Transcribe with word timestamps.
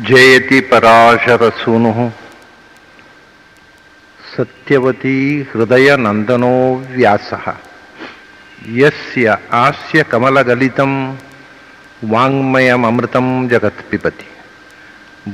जयति 0.00 0.60
पराशरसूनुः। 0.60 2.10
सत्यवती 4.36 5.48
हृदयनन्दनो 5.54 6.86
व्यास। 6.90 7.30
यस्य 8.68 9.38
आस्य 9.52 10.02
कमलगलितं 10.02 11.16
हृदय 12.04 13.48
जगत्पिबति। 13.48 14.26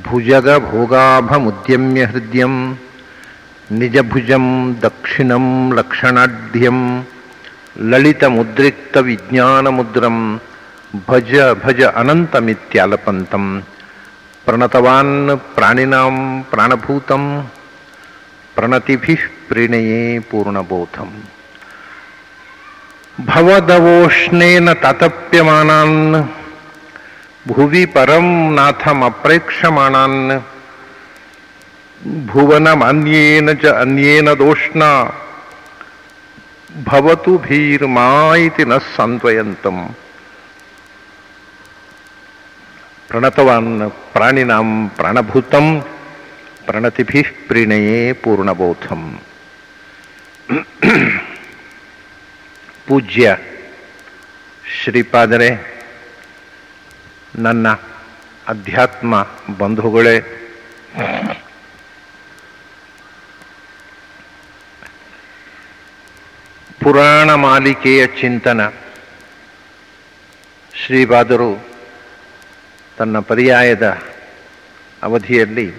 भुजगभोगाभमुद्यम्य 0.09 2.05
हृद्यं, 2.05 2.75
निजभुजं 3.73 4.75
दक्षिणं 4.75 5.73
लक्षणाढ्यं, 5.73 7.05
ललितमुद्रिक्तविज्ञानमुद्रं, 7.81 10.39
भज 11.09 11.57
भज 11.65 11.83
अनन्तमित्यालपन्तम् 11.83 13.61
ವಿಜ್ಞಾನಮುದ್ರಂ 14.49 14.55
ಭಜ 14.55 14.87
ಭಜ 14.87 14.87
ಅನಂತಮಿತ್ಯಾಲಪಂತಂ 14.87 15.07
ಪ್ರಣತವಾನ್ 15.07 15.15
ಪ್ರಾಣಿನಾಂ 15.55 16.17
ಪ್ರಾಣಭೂತಂ 16.51 17.23
ಪ್ರಣತಿಭಿಃ 18.57 19.23
ಪ್ರಣಯೇ 19.49 20.03
ಪೂರ್ಣಬೋಧಂ 20.29 21.11
ಭವದವೋಷ್ಣೇನ 23.19 24.69
ತಾತಪ್ಯಮಾನಾನ್ 24.75 25.99
ಭುವಿ 27.47 27.85
ಪರಂ 27.87 28.29
ನಾಥಮಪ್ರೇಕ್ಷಮಾಣಾನ್ 28.57 30.21
ಭುವನಮನ್ಯೇನ 32.27 33.51
ಚ 33.63 33.75
ಅನ್ಯೇನ 33.77 34.29
ದೋಷ್ಣ 34.41 34.83
ಭವತು 36.87 37.35
ಭೀರ್ಮಾ 37.39 38.09
ಇತಿ 38.47 38.65
ನ 38.65 38.77
ಸಾಂತ್ವಯಂತಂ 38.97 39.79
ಪ್ರಣತವಾನ್ 43.17 43.91
ಪ್ರಾಣಿನಾಂ 44.13 44.89
ಪ್ರಾಣಭೂತಂ, 44.89 45.67
ಪ್ರಣತಿಭಿ 46.67 47.23
ಪ್ರೀಣಯೇ 47.23 48.13
ಪೂರ್ಣಬೋಧಂ. 48.13 49.03
ಪೂಜ್ಯ 52.87 53.37
ಶ್ರೀಪಾದರೆ, 54.83 55.49
ನನ್ನ 57.39 57.69
ಅಧ್ಯಾತ್ಮ 58.49 59.27
ಬಂಧುಗಳೇ, 59.59 60.21
ಪುರಾಣ 66.83 67.35
ಮಾಲಿಕೆಯ 67.35 68.07
ಚಿಂತನ 68.07 68.69
ಶ್ರೀಪಾದರು 70.75 71.76
ತನ್ನ 72.99 73.19
ಪರ್ಯಾಯದ 73.19 73.99
ಅವಧಿಯಲ್ಲಿ 75.03 75.75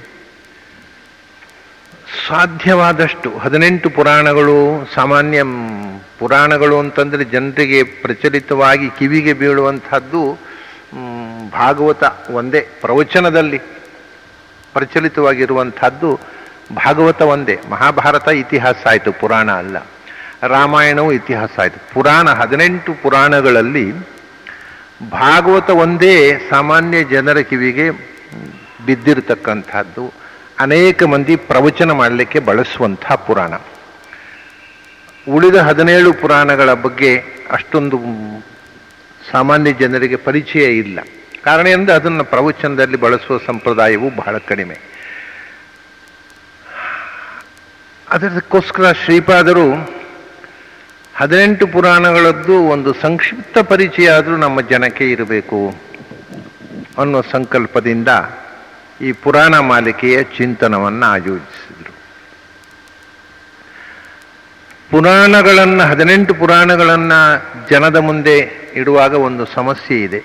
ಸಾಧ್ಯವಾದಷ್ಟು 2.28 3.38
ಹದಿನೆಂಟು 3.38 3.90
ಪುರಾಣಗಳು, 3.90 4.90
ಸಾಮಾನ್ಯ 4.96 5.44
ಪುರಾಣಗಳು 6.20 6.80
ಅಂತಂದರೆ 6.80 7.24
ಜನರಿಗೆ 7.24 7.84
ಪ್ರಚಲಿತವಾಗಿ 7.84 8.90
ಕಿವಿಗೆ 8.90 9.34
ಬೀಳುವಂಥದ್ದು 9.34 10.40
ಭಾಗವತ 11.50 12.04
ಒಂದೇ 12.32 12.62
ಪ್ರವಚನದಲ್ಲಿ 12.82 13.58
ಪ್ರಚಲಿತವಾಗಿರುವಂಥದ್ದು 14.74 16.20
ಭಾಗವತ 16.74 17.22
ಒಂದೇ. 17.22 17.60
ಮಹಾಭಾರತ 17.70 18.28
ಇತಿಹಾಸ 18.28 18.76
ಆಯಿತು, 18.86 19.12
ಪುರಾಣ 19.12 19.52
ಅಲ್ಲ. 19.52 19.78
ರಾಮಾಯಣವು 20.44 21.14
ಇತಿಹಾಸ 21.14 21.60
ಆಯಿತು. 21.60 21.94
ಪುರಾಣ 21.94 22.30
ಹದಿನೆಂಟು 22.30 22.94
ಪುರಾಣಗಳಲ್ಲಿ 23.04 24.17
ಭಾಗವತ 25.04 25.70
ಒಂದೇ 25.70 26.38
ಸಾಮಾನ್ಯ 26.50 27.04
ಜನರ 27.04 27.38
ಕಿವಿಗೆ 27.38 27.92
ಬಿದ್ದಿರತಕ್ಕಂಥದ್ದು. 28.86 30.14
ಅನೇಕ 30.60 31.04
ಮಂದಿ 31.04 31.36
ಪ್ರವಚನ 31.36 31.92
ಮಾಡಲಿಕ್ಕೆ 31.92 32.40
ಬಳಸುವಂಥ 32.40 33.12
ಪುರಾಣ. 33.12 33.54
ಉಳಿದ 35.30 35.56
ಹದಿನೇಳು 35.56 36.14
ಪುರಾಣಗಳ 36.14 36.74
ಬಗ್ಗೆ 36.74 37.24
ಅಷ್ಟೊಂದು 37.52 38.00
ಸಾಮಾನ್ಯ 39.32 39.74
ಜನರಿಗೆ 39.74 40.16
ಪರಿಚಯ 40.16 40.64
ಇಲ್ಲ. 40.64 41.00
ಕಾರಣ 41.44 41.68
ಎಂದು 41.68 41.94
ಅದನ್ನು 41.94 42.24
ಪ್ರವಚನದಲ್ಲಿ 42.24 42.98
ಬಳಸುವ 42.98 43.40
ಸಂಪ್ರದಾಯವು 43.46 44.16
ಬಹಳ 44.16 44.38
ಕಡಿಮೆ. 44.38 44.78
ಅದಕ್ಕೋಸ್ಕರ 48.10 48.92
ಶ್ರೀಪಾದರು 48.92 49.97
ಹದಿನೆಂಟು 51.20 51.68
ಪುರಾಣಗಳದ್ದು 51.68 52.54
ಒಂದು 52.54 52.94
ಸಂಕ್ಷಿಪ್ತ 52.94 53.58
ಪರಿಚಯ 53.58 54.10
ಆದರೂ 54.10 54.38
ನಮ್ಮ 54.38 54.62
ಜನಕ್ಕೆ 54.62 55.12
ಇರಬೇಕು 55.12 55.76
ಅನ್ನೋ 56.98 57.22
ಸಂಕಲ್ಪದಿಂದ 57.22 58.08
ಈ 59.02 59.12
ಪುರಾಣ 59.12 59.60
ಮಾಲಿಕೆಯ 59.60 60.24
ಚಿಂತನವನ್ನು 60.24 61.06
ಆಯೋಜಿಸಿದರು. 61.06 61.94
ಪುರಾಣಗಳನ್ನು, 64.92 65.84
ಹದಿನೆಂಟು 65.90 66.34
ಪುರಾಣಗಳನ್ನು 66.34 67.20
ಜನದ 67.70 67.96
ಮುಂದೆ 67.96 68.38
ಇಡುವಾಗ 68.76 69.14
ಒಂದು 69.14 69.46
ಸಮಸ್ಯೆ 69.46 70.02
ಇದೆ. 70.02 70.24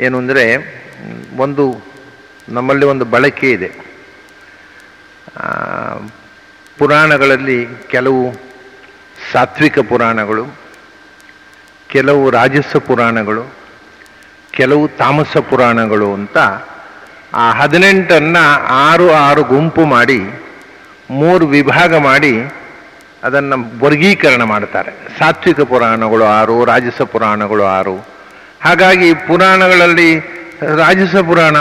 ಏನು 0.00 0.18
ಅಂದರೆ, 0.18 0.44
ಒಂದು 1.36 1.84
ನಮ್ಮಲ್ಲಿ 2.48 2.86
ಒಂದು 2.86 3.04
ಬಳಕೆ 3.04 3.50
ಇದೆ. 3.50 3.70
ಪುರಾಣಗಳಲ್ಲಿ 6.78 7.66
ಕೆಲವು 7.88 8.45
ಸಾತ್ವಿಕ 9.36 9.78
ಪುರಾಣಗಳು, 9.78 10.44
ಕೆಲವು 11.88 12.30
ರಾಜಸ 12.30 12.76
ಪುರಾಣಗಳು, 12.76 13.52
ಕೆಲವು 14.50 14.88
ತಾಮಸ 14.88 15.36
ಪುರಾಣಗಳು 15.36 16.14
ಅಂತ 16.14 16.36
ಆ 17.34 17.52
ಹದಿನೆಂಟನ್ನು 17.52 18.66
ಆರು 18.68 19.12
ಆರು 19.12 19.42
ಗುಂಪು 19.42 19.84
ಮಾಡಿ, 19.84 20.20
ಮೂರು 21.10 21.46
ವಿಭಾಗ 21.46 21.96
ಮಾಡಿ 21.96 22.32
ಅದನ್ನು 23.24 23.84
ವರ್ಗೀಕರಣ 23.84 24.42
ಮಾಡ್ತಾರೆ. 24.42 24.92
ಸಾತ್ವಿಕ 25.18 25.60
ಪುರಾಣಗಳು 25.60 26.24
ಆರು, 26.24 26.64
ರಾಜಸ 26.64 27.02
ಪುರಾಣಗಳು 27.02 27.64
ಆರು. 27.64 27.96
ಹಾಗಾಗಿ 28.62 29.14
ಪುರಾಣಗಳಲ್ಲಿ 29.14 30.18
ರಾಜಸ 30.76 31.16
ಪುರಾಣ, 31.16 31.56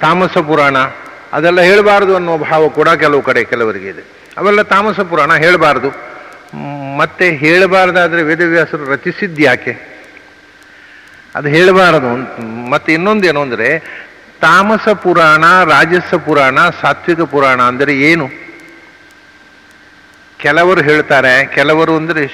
ತಾಮಸ 0.00 0.38
ಪುರಾಣ, 0.38 0.76
ಅದೆಲ್ಲ 1.32 1.60
ಹೇಳಬಾರ್ದು 1.60 2.16
ಅನ್ನೋ 2.16 2.38
ಭಾವ 2.38 2.68
ಕೂಡ 2.68 2.88
ಕೆಲವು 2.88 3.22
ಕಡೆ 3.22 3.44
ಕೆಲವರಿಗೆ 3.44 3.88
ಇದೆ. 3.88 4.04
ಅವೆಲ್ಲ 4.36 4.62
ತಾಮಸ 4.62 5.00
ಪುರಾಣ 5.00 5.34
ಹೇಳಬಾರ್ದು. 5.34 6.09
ಮತ್ತೆ 6.96 7.36
ಹೇಳಬಾರ್ದಾದ್ರೆ 7.36 8.22
ವೇದವ್ಯಾಸರು 8.22 8.90
ರಚಿಸಿದ್ಯಾಕೆ 8.90 9.90
ಅದು 11.34 11.48
ಹೇಳಬಾರದು 11.48 12.10
ಮತ್ತೆ 12.70 12.92
ಇನ್ನೊಂದೇನು 12.92 13.40
ಅಂದರೆ, 13.40 13.68
ತಾಮಸ 14.40 14.88
ಪುರಾಣ, 14.88 15.44
ರಾಜಸ 15.64 16.14
ಪುರಾಣ, 16.14 16.58
ಸಾತ್ವಿಕ 16.82 17.20
ಪುರಾಣ 17.20 17.62
ಅಂದರೆ 17.62 17.94
ಏನು? 18.00 18.26
ಕೆಲವರು 20.38 20.82
ಹೇಳ್ತಾರೆ, 20.82 21.46
ಕೆಲವರು 21.46 21.96
ಅಂದರೆ 21.96 22.24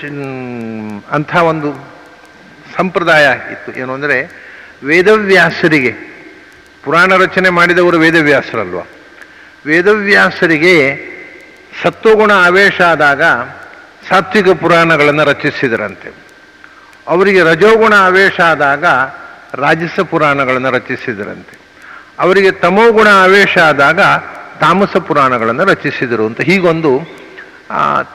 ಅಂಥ 1.12 1.36
ಒಂದು 1.36 1.70
ಸಂಪ್ರದಾಯ 2.76 3.26
ಇತ್ತು. 3.52 3.80
ಏನು 3.80 3.92
ಅಂದರೆ, 3.92 4.16
ವೇದವ್ಯಾಸರಿಗೆ, 4.84 5.92
ಪುರಾಣ 6.84 7.16
ರಚನೆ 7.16 7.50
ಮಾಡಿದವರು 7.50 7.98
ವೇದವ್ಯಾಸರಲ್ವ? 7.98 8.80
ವೇದವ್ಯಾಸರಿಗೆ 9.66 10.74
ಸತ್ವಗುಣ 11.82 12.32
ಆವೇಶ 12.32 12.80
ಆದಾಗ 12.80 13.22
ಸಾತ್ವಿಕ 14.08 14.48
ಪುರಾಣಗಳನ್ನು 14.48 15.24
ರಚಿಸಿದರಂತೆ. 15.24 16.14
ಅವರಿಗೆ 17.08 17.42
ರಜೋಗುಣ 17.42 17.94
ಆವೇಶ 17.94 18.40
ಆದಾಗ 18.40 18.84
ರಾಜಸ 19.54 20.00
ಪುರಾಣಗಳನ್ನು 20.00 20.70
ರಚಿಸಿದರಂತೆ. 20.70 21.58
ಅವರಿಗೆ 22.18 22.50
ತಮೋಗುಣ 22.50 23.08
ಆವೇಶ 23.08 23.58
ಆದಾಗ 23.58 24.00
ತಾಮಸ 24.60 24.96
ಪುರಾಣಗಳನ್ನು 24.96 25.64
ರಚಿಸಿದರು 25.64 26.26
ಅಂತ 26.26 26.40
ಹೀಗೊಂದು 26.40 27.00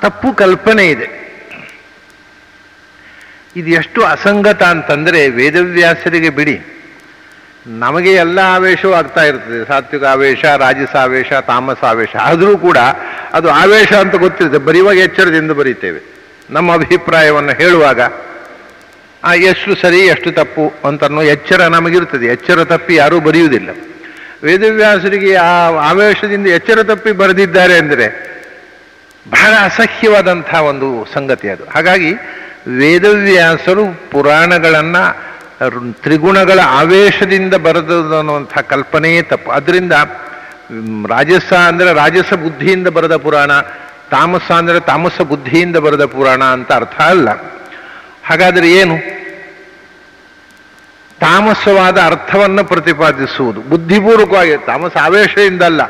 ತಪ್ಪು 0.01 0.33
ಕಲ್ಪನೆ 0.33 0.89
ಇದೆ. 0.89 1.21
ಇದು 3.55 3.69
ಎಷ್ಟು 3.69 4.05
ಅಸಂಗತ 4.05 4.63
ಅಂತಂದರೆ 4.63 5.29
ವೇದವ್ಯಾಸರಿಗೆ 5.29 6.29
ಬಿಡಿ. 6.29 6.61
ನಮಗೆ 7.67 8.13
ಎಲ್ಲ 8.13 8.39
ಆವೇಶವೂ 8.39 8.93
ಆಗ್ತಾ 8.93 9.23
ಇರ್ತದೆ. 9.23 9.67
ಸಾತ್ವಿಕ 9.67 10.03
ಆವೇಶ, 10.03 10.45
ರಾಜಸ 10.45 10.95
ಆವೇಶ, 10.95 11.33
ತಾಮಸ 11.33 11.83
ಆವೇಶ. 11.83 12.15
ಆದರೂ 12.21 12.57
ಕೂಡ 12.57 12.77
ಅದು 13.33 13.49
ಆವೇಶ 13.49 13.93
ಅಂತ 13.93 14.15
ಗೊತ್ತಿರುತ್ತೆ. 14.15 14.59
ಬರೆಯುವಾಗ 14.59 14.97
ಎಚ್ಚರದಿಂದ 14.97 15.51
ಬರೀತೇವೆ. 15.51 16.01
ನಮ್ಮ 16.49 16.73
ಅಭಿಪ್ರಾಯವನ್ನು 16.73 17.51
ಹೇಳುವಾಗ, 17.51 18.01
ಆ, 19.23 19.33
ಎಷ್ಟು 19.33 19.75
ಸರಿ, 19.75 19.99
ಎಷ್ಟು 19.99 20.31
ತಪ್ಪು 20.31 20.73
ಅಂತ 20.87 21.03
ಅನ್ನೋ 21.03 21.21
ಎಚ್ಚರ 21.21 21.61
ನಮಗಿರ್ತದೆ 21.61 22.25
ಎಚ್ಚರ 22.25 22.63
ತಪ್ಪಿ 22.63 22.95
ಯಾರೂ 22.95 23.19
ಬರೆಯುವುದಿಲ್ಲ. 23.19 23.69
ವೇದವ್ಯಾಸರಿಗೆ 24.43 25.35
ಆ 25.35 25.71
ಆವೇಶದಿಂದ 25.71 26.47
ಎಚ್ಚರ 26.47 26.83
ತಪ್ಪಿ 26.83 27.11
ಬರೆದಿದ್ದಾರೆ 27.11 27.77
ಅಂದರೆ 27.77 28.31
ಬಹಳ 29.29 29.53
ಅಸಹ್ಯವಾದಂಥ 29.63 30.55
ಒಂದು 30.55 31.13
ಸಂಗತಿ 31.13 31.49
ಅದು. 31.49 31.65
ಹಾಗಾಗಿ 31.65 32.13
ವೇದವ್ಯಾಸರು 32.77 34.11
ಪುರಾಣಗಳನ್ನು 34.11 35.31
ತ್ರಿಗುಣಗಳ 35.91 36.59
ಆವೇಶದಿಂದ 36.65 37.53
ಬರೆದದ್ದು 37.53 38.17
ಅನ್ನುವಂಥ 38.17 38.57
ಕಲ್ಪನೆಯೇ 38.57 39.21
ತಪ್ಪು. 39.21 39.51
ಅದರಿಂದ 39.51 39.93
ರಾಜಸ 41.09 41.53
ಅಂದರೆ 41.53 41.93
ರಾಜಸ 41.93 42.33
ಬುದ್ಧಿಯಿಂದ 42.33 42.87
ಬರೆದ 42.87 43.15
ಪುರಾಣ 43.15 43.51
ತಾಮಸ 44.11 44.51
ಅಂದರೆ 44.51 44.79
ತಾಮಸ 44.79 45.21
ಬುದ್ಧಿಯಿಂದ 45.21 45.77
ಬರೆದ 45.77 46.05
ಪುರಾಣ 46.05 46.43
ಅಂತ 46.43 46.71
ಅರ್ಥ 46.71 47.01
ಅಲ್ಲ. 47.01 47.29
ಹಾಗಾದರೆ 48.23 48.71
ಏನು? 48.71 48.95
ತಾಮಸವಾದ 51.19 51.97
ಅರ್ಥವನ್ನು 52.01 52.63
ಪ್ರತಿಪಾದಿಸುವುದು. 52.63 53.61
ಬುದ್ಧಿಪೂರ್ವಕವಾಗಿ 53.61 54.57
ತಾಮಸ 54.65 54.97
ಆವೇಶದಿಂದ 54.97 55.61
ಅಲ್ಲ 55.61 55.81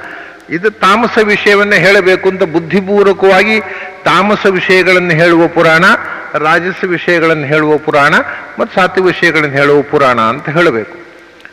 ಇದು 0.50 0.70
ತಾಮಸ 0.70 1.18
ವಿಷಯವನ್ನು 1.24 1.76
ಹೇಳಬೇಕು 1.76 2.30
ಅಂತ 2.30 2.44
ಬುದ್ಧಿಪೂರ್ವಕವಾಗಿ 2.44 3.60
ತಾಮಸ 4.04 4.46
ವಿಷಯಗಳನ್ನು 4.46 5.10
ಹೇಳುವ 5.10 5.48
ಪುರಾಣ 5.48 5.86
ರಾಜಸ 6.34 6.84
ವಿಷಯಗಳನ್ನು 6.84 7.48
ಹೇಳುವ 7.48 7.78
ಪುರಾಣ, 7.78 8.14
ಮತ್ತು 8.60 8.82
ಸಾತ್ವಿಕ 8.82 9.06
ವಿಷಯಗಳನ್ನು 9.06 9.58
ಹೇಳುವ 9.58 9.82
ಪುರಾಣ 9.82 10.20
ಅಂತ 10.22 10.50
ಹೇಳಬೇಕು. 10.50 11.01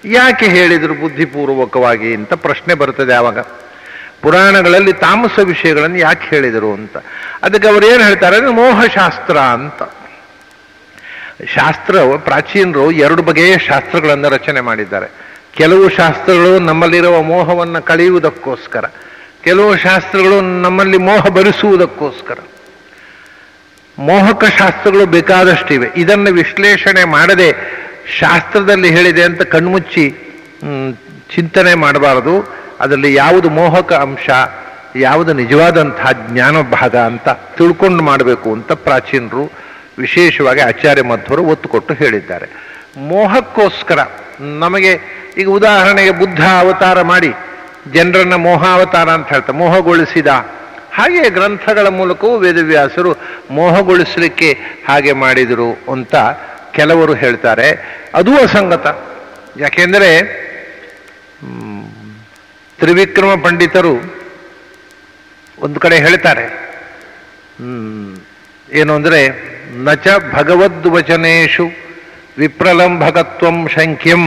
ಯಾಕೆ 0.05 0.47
ಹೇಳಿದರು 0.47 0.95
ಬುದ್ಧಿಪೂರ್ವಕವಾಗಿ 0.95 2.15
ಅಂತ 2.15 2.35
ಪ್ರಶ್ನೆ 2.35 2.75
ಬರ್ತದೆ 2.75 3.15
ಆವಾಗ. 3.15 3.39
ಪುರಾಣಗಳಲ್ಲಿ 4.23 4.93
ತಾಮಸ 4.93 5.39
ವಿಷಯಗಳನ್ನು 5.39 5.99
ಯಾಕೆ 5.99 6.29
ಹೇಳಿದರು 6.29 6.73
ಅಂತ. 6.73 6.97
ಅದಕ್ಕೆ 7.43 7.69
ಅವರು 7.69 7.87
ಏನು 7.87 8.05
ಹೇಳ್ತಾರೆ 8.05 8.37
ಅಂದ್ರೆ 8.37 8.53
ಮೋಹಶಾಸ್ತ್ರ 8.53 9.39
ಅಂತ. 9.39 9.83
ಶಾಸ್ತ್ರ, 11.55 11.97
ಪ್ರಾಚೀನರು 12.17 12.91
ಎರಡು 12.91 13.23
ಬಗೆಯ 13.23 13.59
ಶಾಸ್ತ್ರಗಳನ್ನು 13.59 14.29
ರಚನೆ 14.29 14.61
ಮಾಡಿದ್ದಾರೆ. 14.61 15.07
ಕೆಲವು 15.55 15.89
ಶಾಸ್ತ್ರಗಳು 15.89 16.59
ನಮ್ಮಲ್ಲಿರುವ 16.59 17.23
ಮೋಹವನ್ನು 17.23 17.83
ಕಳೆಯುವುದಕ್ಕೋಸ್ಕರ, 17.83 18.85
ಕೆಲವು 19.45 19.77
ಶಾಸ್ತ್ರಗಳು 19.77 20.41
ನಮ್ಮಲ್ಲಿ 20.41 20.99
ಮೋಹ 20.99 21.27
ಭರಿಸುವುದಕ್ಕೋಸ್ಕರ 21.27 22.39
ಮೋಹಕ 23.99 24.45
ಶಾಸ್ತ್ರಗಳು 24.45 25.07
ಬೇಕಾದಷ್ಟಿವೆ. 25.07 25.89
ಇದನ್ನು 25.97 26.33
ವಿಶ್ಲೇಷಣೆ 26.33 27.05
ಮಾಡದೆ 27.05 27.79
ಶಾಸ್ತ್ರದಲ್ಲಿ 28.21 28.91
ಹೇಳಿದೆ 28.91 29.23
ಅಂತ 29.23 29.43
ಕಣ್ಮುಚ್ಚಿ 29.43 30.05
ಚಿಂತನೆ 31.35 31.75
ಮಾಡಬಾರದು. 31.75 32.35
ಅದರಲ್ಲಿ 32.81 33.15
ಯಾವುದು 33.15 33.49
ಮೋಹಕ 33.51 33.93
ಅಂಶ, 33.93 34.29
ಯಾವುದು 34.97 35.33
ನಿಜವಾದಂತಹ 35.33 36.11
ಜ್ಞಾನ 36.29 36.61
ಭಾಗ 36.61 36.97
ಅಂತ 36.97 37.29
ತಿಳ್ಕೊಂಡು 37.29 38.03
ಮಾಡಬೇಕು 38.03 38.53
ಅಂತ 38.53 38.73
ಪ್ರಾಚೀನರು 38.73 39.45
ವಿಶೇಷವಾಗಿ 39.99 40.61
ಆಚಾರ್ಯ 40.61 41.03
ಮಧ್ವರು 41.03 41.43
ಒತ್ತು 41.45 41.69
ಕೊಟ್ಟು 41.69 41.95
ಹೇಳಿದ್ದಾರೆ. 41.95 42.47
ಮೋಹಕ್ಕೋಸ್ಕರ 43.09 43.99
ನಮಗೆ 44.61 44.93
ಈಗ 45.39 45.49
ಉದಾಹರಣೆಗೆ 45.49 46.11
ಬುದ್ಧ 46.11 46.43
ಅವತಾರ 46.61 47.03
ಮಾಡಿ, 47.03 47.31
ಜನರನ್ನ 47.93 48.35
ಮೋಹಾವತಾರ 48.35 49.09
ಅಂತ 49.09 49.29
ಹೇಳ್ತಾರೆ, 49.29 49.59
ಮೋಹಗೊಳಿಸಿದ. 49.59 50.27
ಹಾಗೆ 50.93 51.31
ಗ್ರಂಥಗಳ 51.31 51.87
ಮೂಲಕವೂ 51.89 52.37
ವೇದವ್ಯಾಸರು 52.37 53.11
ಮೋಹಗೊಳಿಸಲಿಕ್ಕೆ 53.51 54.53
ಹಾಗೆ 54.89 55.13
ಮಾಡಿದರು 55.13 55.93
ಅಂತ 55.93 56.15
ಕೆಲವರು 56.79 57.13
ಹೇಳ್ತಾರೆ, 57.23 57.69
ಅದು 58.15 58.33
ಅಸಂಗತ. 58.45 58.87
ಯಾಕೆಂದರೆ 59.65 60.11
ತ್ರಿವಿಕ್ರಮ 62.79 63.31
ಪಂಡಿತರು 63.45 63.95
ಒಂದು 65.59 65.79
ಕಡೆ 65.85 65.97
ಹೇಳ್ತಾರೆ 66.05 66.45
ಏನು 68.71 68.93
ಅಂದರೆ 68.99 69.21
ನಚ 69.87 70.09
ಭಗವದ್ವಚನೇಶು 70.35 71.67
ವಿಪ್ರಲಂಭಕತ್ವಂ 72.39 73.57
ಶಂಖ್ಯಂ 73.75 74.23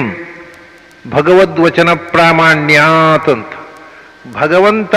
ಭಗವದ್ವಚನ 1.06 1.90
ಪ್ರಾಮಾಣ್ಯಾತ್ 2.14 3.30
ಅಂತ. 3.36 3.54
ಭಗವಂತ 4.40 4.96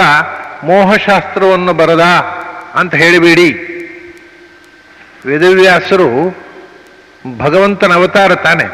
ಮೋಹಶಾಸ್ತ್ರವನ್ನು 0.68 1.72
ಬರದ 1.80 2.04
ಅಂತ 2.80 2.92
ಹೇಳಿಬೇಡಿ. 3.02 3.48
ವೇದವ್ಯಾಸರು 5.26 6.08
ಭಗವಂತನ 7.25 7.93
ಅವತಾರ 7.93 8.35
ತಾನೆ. 8.35 8.67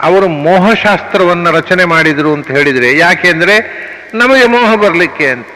ಅವರು 0.00 0.28
ಮೋಹಶಾಸ್ತ್ರವನ್ನು 0.28 1.50
ರಚನೆ 1.50 1.84
ಮಾಡಿದರು 1.84 2.30
ಅಂತ 2.32 2.48
ಹೇಳಿದರೆ 2.50 2.88
ಯಾಕೆಂದ್ರೆ 2.98 3.56
ನಮಗೆ 4.14 4.46
ಮೋಹ 4.46 4.70
ಬರಲಿಕ್ಕೆ 4.74 5.26
ಅಂತ. 5.26 5.46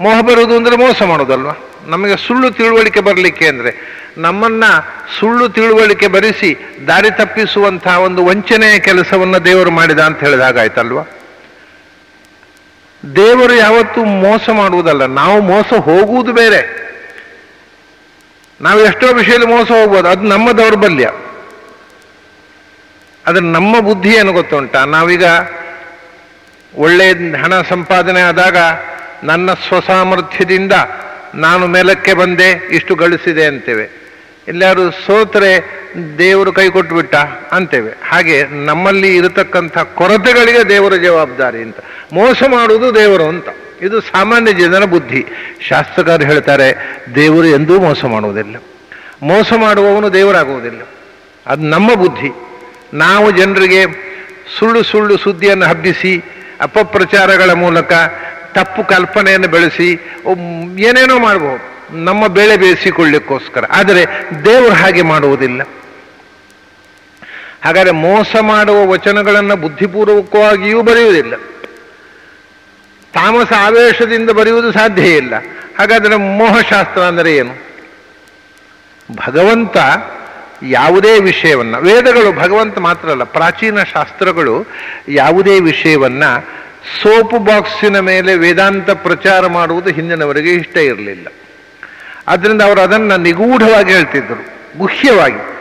ಮೋಹ 0.00 0.16
ಬರುವುದು 0.20 0.54
ಅಂದರೆ 0.56 0.76
ಮೋಸ 0.76 1.02
ಮಾಡೋದಲ್ವಾ? 1.02 1.54
ನಮಗೆ 1.86 2.16
ಸುಳ್ಳು 2.16 2.50
ತಿಳುವಳಿಕೆ 2.50 3.00
ಬರಲಿಕ್ಕೆ 3.00 3.46
ಅಂದರೆ 3.48 3.70
ನಮ್ಮನ್ನ 4.18 4.64
ಸುಳ್ಳು 5.20 5.48
ತಿಳುವಳಿಕೆ 5.48 6.06
ಬರಿಸಿ 6.06 6.50
ದಾರಿ 6.88 7.10
ತಪ್ಪಿಸುವಂತಹ 7.10 7.96
ಒಂದು 8.00 8.20
ವಂಚನೆಯ 8.24 8.78
ಕೆಲಸವನ್ನು 8.78 9.44
ದೇವರು 9.44 9.70
ಮಾಡಿದ 9.70 9.98
ಅಂತ 9.98 10.18
ಹೇಳಿದಾಗಾಯ್ತಲ್ವಾ 10.20 11.04
ದೇವರು 13.16 13.54
ಯಾವತ್ತೂ 13.54 14.04
ಮೋಸ 14.04 14.44
ಮಾಡುವುದಲ್ಲ, 14.50 15.06
ನಾವು 15.06 15.36
ಮೋಸ 15.40 15.70
ಹೋಗುವುದು 15.88 16.32
ಬೇರೆ. 16.32 16.60
ನಾವು 18.60 18.80
ಎಷ್ಟೋ 18.80 19.06
ವಿಷಯದಲ್ಲಿ 19.14 19.46
ಮೋಸ 19.46 19.68
ಹೋಗ್ಬೋದು, 19.70 20.08
ಅದು 20.08 20.22
ನಮ್ಮ 20.22 20.52
ದೌರ್ಬಲ್ಯ. 20.52 21.06
ಆದ್ರೆ 23.26 23.44
ನಮ್ಮ 23.44 23.80
ಬುದ್ಧಿ 23.80 24.08
ಏನು 24.08 24.32
ಗೊತ್ತುಂಟ? 24.32 24.76
ನಾವೀಗ 24.76 25.24
ಒಳ್ಳೆಯ 26.74 27.12
ಹಣ 27.12 27.62
ಸಂಪಾದನೆ 27.62 28.20
ಆದಾಗ 28.20 28.56
ನನ್ನ 29.24 29.52
ಸ್ವಸಾಮರ್ಥ್ಯದಿಂದ 29.52 30.72
ನಾನು 31.34 31.66
ಮೇಲಕ್ಕೆ 31.66 32.14
ಬಂದೆ, 32.14 32.68
ಇಷ್ಟು 32.72 32.94
ಗಳಿಸಿದೆ 32.94 33.44
ಅಂತೇವೆ. 33.44 34.06
ಎಲ್ಲಾರು 34.48 34.90
ಸೋತರೆ 34.90 35.64
ದೇವರು 36.18 36.52
ಕೈ 36.52 36.68
ಕೊಟ್ಟುಬಿಟ್ಟ 36.68 37.14
ಅಂತೇವೆ. 37.52 37.90
ಹಾಗೆ 38.08 38.44
ನಮ್ಮಲ್ಲಿ 38.46 39.16
ಇರತಕ್ಕಂಥ 39.16 39.78
ಕೊರತೆಗಳಿಗೆ 39.78 40.68
ದೇವರ 40.68 40.94
ಜವಾಬ್ದಾರಿ 40.94 41.58
ಅಂತ. 41.58 41.76
ಮೋಸ 42.12 42.42
ಮಾಡುವುದು 42.50 42.94
ದೇವರು 42.94 43.24
ಅಂತ. 43.24 43.48
ಇದು 43.82 44.00
ಸಾಮಾನ್ಯ 44.00 44.52
ಜನರ 44.52 44.84
ಬುದ್ಧಿ. 44.84 45.26
ಶಾಸ್ತ್ರಕಾರರು 45.68 46.24
ಹೇಳ್ತಾರೆ, 46.24 46.98
ದೇವರು 47.14 47.46
ಎಂದೂ 47.46 47.80
ಮೋಸ 47.80 48.04
ಮಾಡುವುದಿಲ್ಲ. 48.04 48.56
ಮೋಸ 49.22 49.52
ಮಾಡುವವನು 49.52 50.12
ದೇವರಾಗುವುದಿಲ್ಲ. 50.12 50.82
ಅದು 51.46 51.62
ನಮ್ಮ 51.62 51.94
ಬುದ್ಧಿ. 51.94 52.45
ನಾವು 52.96 53.30
ಜನರಿಗೆ 53.30 53.84
ಸುಳ್ಳು 54.58 54.82
ಸುಳ್ಳು 54.82 55.18
ಸುದ್ದಿಯನ್ನು 55.18 55.66
ಹಬ್ಬಿಸಿ 55.66 56.24
ಅಪಪ್ರಚಾರಗಳ 56.60 57.52
ಮೂಲಕ 57.52 57.92
ತಪ್ಪು 58.52 58.84
ಕಲ್ಪನೆಯನ್ನು 58.84 59.48
ಬೆಳೆಸಿ 59.48 59.88
ಏನೇನೋ 60.78 61.18
ಮಾಡಬಹುದು 61.18 61.76
ನಮ್ಮ 62.04 62.26
ಬೆಳೆ 62.26 62.56
ಬೇಯಿಸಿಕೊಳ್ಳಿಕ್ಕೋಸ್ಕರ 62.56 63.64
ಆದರೆ 63.72 64.04
ದೇವರು 64.44 64.74
ಹಾಗೆ 64.74 65.02
ಮಾಡುವುದಿಲ್ಲ. 65.02 65.62
ಹಾಗಾದರೆ 67.64 67.90
ಮೋಸ 67.90 68.36
ಮಾಡುವ 68.40 68.86
ವಚನಗಳನ್ನು 68.86 69.56
ಬುದ್ಧಿಪೂರ್ವಕವಾಗಿಯೂ 69.56 70.82
ಬರೆಯುವುದಿಲ್ಲ. 70.82 71.34
ತಾಮಸ 73.12 73.52
ಆವೇಶದಿಂದ 73.58 74.30
ಬರೆಯುವುದು 74.30 74.72
ಸಾಧ್ಯ 74.72 75.02
ಇಲ್ಲ. 75.02 75.34
ಹಾಗಾದರೆ 75.78 76.16
ಮೋಹಶಾಸ್ತ್ರ 76.16 77.00
ಅಂದರೆ 77.00 77.36
ಏನು? 77.36 77.54
ಭಗವಂತ 79.16 79.76
ಯಾವುದೇ 80.62 81.20
ವಿಷಯವನ್ನ, 81.20 81.78
ವೇದಗಳು 81.78 82.32
ಭಗವಂತ 82.32 82.78
ಮಾತ್ರ 82.78 83.08
ಅಲ್ಲ, 83.08 83.24
ಪ್ರಾಚೀನ 83.24 83.82
ಶಾಸ್ತ್ರಗಳು 83.82 84.66
ಯಾವುದೇ 85.08 85.60
ವಿಷಯವನ್ನ 85.60 86.24
ಸೋಪು 87.02 87.38
ಬಾಕ್ಸಿನ 87.38 87.98
ಮೇಲೆ 87.98 88.36
ವೇದಾಂತ 88.36 88.90
ಪ್ರಚಾರ 88.90 89.46
ಮಾಡುವುದು 89.46 89.90
ಹಿಂದಿನವರಿಗೆ 89.90 90.54
ಇಷ್ಟ 90.54 90.76
ಇರಲಿಲ್ಲ. 90.76 91.26
ಆದ್ದರಿಂದ 92.28 92.62
ಅವರು 92.62 92.80
ಅದನ್ನು 92.80 93.16
ನಿಗೂಢವಾಗಿ 93.16 93.92
ಹೇಳ್ತಿದ್ದರು 93.92 94.46
ಗುಹ್ಯವಾಗಿ. 94.78 95.56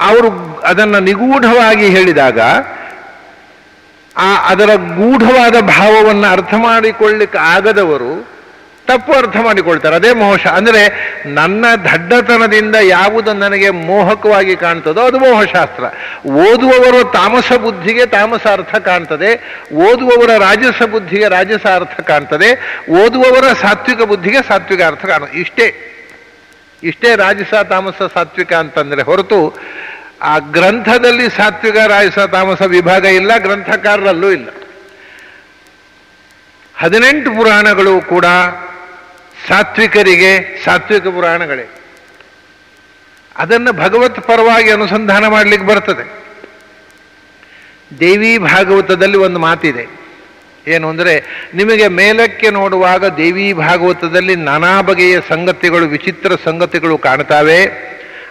ಅವರು 0.00 0.60
ಅದನ್ನು 0.60 1.00
ನಿಗೂಢವಾಗಿ 1.00 1.88
ಹೇಳಿದಾಗ 1.88 2.40
ಆ 4.16 4.48
ಅದರ 4.48 4.74
ಗೂಢವಾದ 4.74 5.60
ಭಾವವನ್ನು 5.60 6.26
ಅರ್ಥ 6.26 6.54
ಮಾಡಿಕೊಳ್ಳಿಕ್ಕೆ 6.54 7.38
ಆಗದವರು 7.38 8.35
ತಪ್ಪು 8.86 9.12
ಅರ್ಥ 9.12 9.36
ಮಾಡಿಕೊಳ್ತಾರೆ. 9.36 9.96
ಅದೇ 9.96 10.12
ಮೋಹ. 10.12 10.46
ಅಂದರೆ 10.46 11.14
ನನ್ನ 11.26 11.64
ದಡ್ಡತನದಿಂದ 11.74 12.74
ಯಾವುದು 12.82 13.32
ನನಗೆ 13.32 13.70
ಮೋಹಕವಾಗಿ 13.70 14.56
ಕಾಣ್ತದೋ 14.56 15.00
ಅದು 15.00 15.18
ಮೋಹಶಾಸ್ತ್ರ. 15.18 15.84
ಓದುವವರು 16.28 17.12
ತಾಮಸ 17.12 17.52
ಬುದ್ಧಿಗೆ 17.52 18.06
ತಾಮಸ 18.06 18.46
ಅರ್ಥ 18.46 18.74
ಕಾಣ್ತದೆ. 18.74 19.60
ಓದುವವರ 19.74 20.38
ರಾಜಸ 20.38 20.82
ಬುದ್ಧಿಗೆ 20.82 21.28
ರಾಜಸ 21.28 21.66
ಅರ್ಥ 21.66 22.00
ಕಾಣ್ತದೆ. 22.00 22.80
ಓದುವವರ 22.90 23.52
ಸಾತ್ವಿಕ 23.52 24.02
ಬುದ್ಧಿಗೆ 24.02 24.48
ಸಾತ್ವಿಕ 24.48 24.82
ಅರ್ಥ 24.82 25.04
ಕಾಣ 25.04 25.22
ಇಷ್ಟೇ. 25.34 25.92
ಇಷ್ಟೇ 26.82 27.16
ರಾಜಸ, 27.16 27.54
ತಾಮಸ, 27.54 28.02
ಸಾತ್ವಿಕ 28.14 28.52
ಅಂತಂದ್ರೆ 28.52 29.02
ಹೊರತು 29.02 29.58
ಆ 30.22 30.38
ಗ್ರಂಥದಲ್ಲಿ 30.38 31.28
ಸಾತ್ವಿಕ, 31.28 31.76
ರಾಜಸ, 31.76 32.18
ತಾಮಸ 32.18 32.62
ವಿಭಾಗ 32.62 33.04
ಇಲ್ಲ, 33.04 33.36
ಗ್ರಂಥಕಾರರಲ್ಲೂ 33.36 34.30
ಇಲ್ಲ. 34.30 34.48
ಹದಿನೆಂಟು 36.78 37.30
ಪುರಾಣಗಳು 37.30 38.00
ಕೂಡ 38.00 38.24
ಸಾತ್ವಿಕರಿಗೆ 39.48 40.62
ಸಾತ್ವಿಕ 40.64 41.02
ಪುರಾಣಗಳೇ. 41.02 41.68
ಅದನ್ನು 43.36 43.72
ಭಗವತ್ 43.72 44.20
ಪರವಾಗಿ 44.20 44.70
ಅನುಸಂಧಾನ 44.70 45.26
ಮಾಡಲಿಕ್ಕೆ 45.26 45.68
ಬರ್ತದೆ. 45.68 46.26
ದೇವಿ 48.00 48.38
ಭಾಗವತದಲ್ಲಿ 48.38 49.16
ಒಂದು 49.16 49.38
ಮಾತಿದೆ. 49.38 49.86
ಏನು 50.68 50.88
ಅಂದರೆ, 50.88 51.24
ನಿಮಗೆ 51.54 51.88
ಮೇಲಕ್ಕೆ 51.88 52.50
ನೋಡುವಾಗ 52.50 53.04
ದೇವಿ 53.16 53.52
ಭಾಗವತದಲ್ಲಿ 53.52 54.36
ನಾನಾ 54.36 54.82
ಬಗೆಯ 54.82 55.20
ಸಂಗತಿಗಳು, 55.28 55.86
ವಿಚಿತ್ರ 55.86 56.32
ಸಂಗತಿಗಳು 56.44 56.98
ಕಾಣ್ತಾವೆ. 56.98 57.68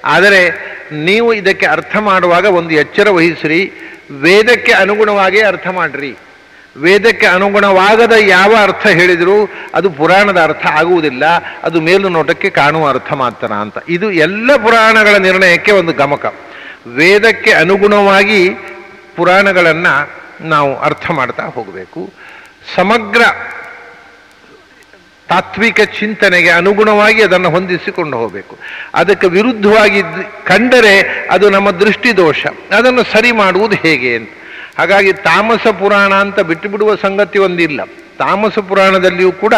ಆದರೆ, 0.05 0.49
ನೀವು 0.91 1.33
ಇದಕ್ಕೆ 1.33 1.65
ಅರ್ಥ 1.65 1.95
ಮಾಡುವಾಗ 1.97 2.45
ಒಂದು 2.45 2.71
ಎಚ್ಚರ 2.71 3.09
ವಹಿಸ್ರಿ. 3.09 3.71
ವೇದಕ್ಕೆ 4.11 4.71
ಅನುಗುಣವಾಗಿ 4.71 5.41
ಅರ್ಥ 5.41 5.67
ಮಾಡ್ರಿ. 5.67 6.15
ವೇದಕ್ಕೆ 6.77 7.25
ಅನುಗುಣವಾಗದ 7.25 8.13
ಯಾವ 8.19 8.55
ಅರ್ಥ 8.61 8.87
ಹೇಳಿದರೂ 8.87 9.49
ಅದು 9.75 9.89
ಪುರಾಣದ 9.89 10.41
ಅರ್ಥ 10.41 10.65
ಆಗುವುದಿಲ್ಲ, 10.65 11.25
ಅದು 11.63 11.81
ಮೇಲು 11.81 12.09
ನೋಟಕ್ಕೆ 12.09 12.49
ಕಾಣುವ 12.49 12.89
ಅರ್ಥ 12.89 13.13
ಮಾತ್ರ 13.13 13.51
ಅಂತ. 13.51 13.77
ಇದು 13.89 14.11
ಎಲ್ಲ 14.11 14.55
ಪುರಾಣಗಳ 14.55 15.15
ನಿರ್ಣಯಕ್ಕೆ 15.17 15.71
ಒಂದು 15.71 15.93
ಗಮಕ. 15.93 16.33
ವೇದಕ್ಕೆ 16.87 17.51
ಅನುಗುಣವಾಗಿ 17.51 18.49
ಪುರಾಣಗಳನ್ನು 19.15 19.93
ನಾವು 20.41 20.79
ಅರ್ಥ 20.79 21.11
ಮಾಡ್ತಾ 21.11 21.43
ಹೋಗಬೇಕು. 21.43 22.13
ಸಮಗ್ರ 22.75 23.21
ತಾತ್ವಿಕ 25.29 25.81
ಚಿಂತನೆಗೆ 25.81 26.49
ಅನುಗುಣವಾಗಿ 26.49 27.23
ಅದನ್ನು 27.23 27.49
ಹೊಂದಿಸಿಕೊಂಡು 27.49 28.17
ಹೋಗಬೇಕು. 28.17 28.57
ಅದಕ್ಕೆ 28.93 29.27
ವಿರುದ್ಧವಾಗಿ 29.27 30.01
ಕಂಡರೆ 30.43 31.27
ಅದು 31.31 31.49
ನಮ್ಮ 31.49 31.71
ದೃಷ್ಟಿ 31.71 32.17
ದೋಷ 32.17 32.45
ಅದನ್ನು 32.77 33.03
ಸರಿ 33.03 33.31
ಮಾಡುವುದು 33.31 33.75
ಹೇಗೆ 33.75 34.15
ಅಂತ. 34.15 34.29
ಹಾಗಾಗಿ 34.77 35.13
ತಾಮಸ 35.13 35.67
ಪುರಾಣ 35.67 36.13
ಅಂತ 36.13 36.39
ಬಿಟ್ಟು 36.39 36.69
ಬಿಡುವ 36.69 36.95
ಸಂಗತಿ 36.95 37.39
ಒಂದಿಲ್ಲ. 37.39 37.83
ತಾಮಸ 38.19 38.59
ಪುರಾಣದಲ್ಲಿಯೂ 38.59 39.31
ಕೂಡ 39.31 39.53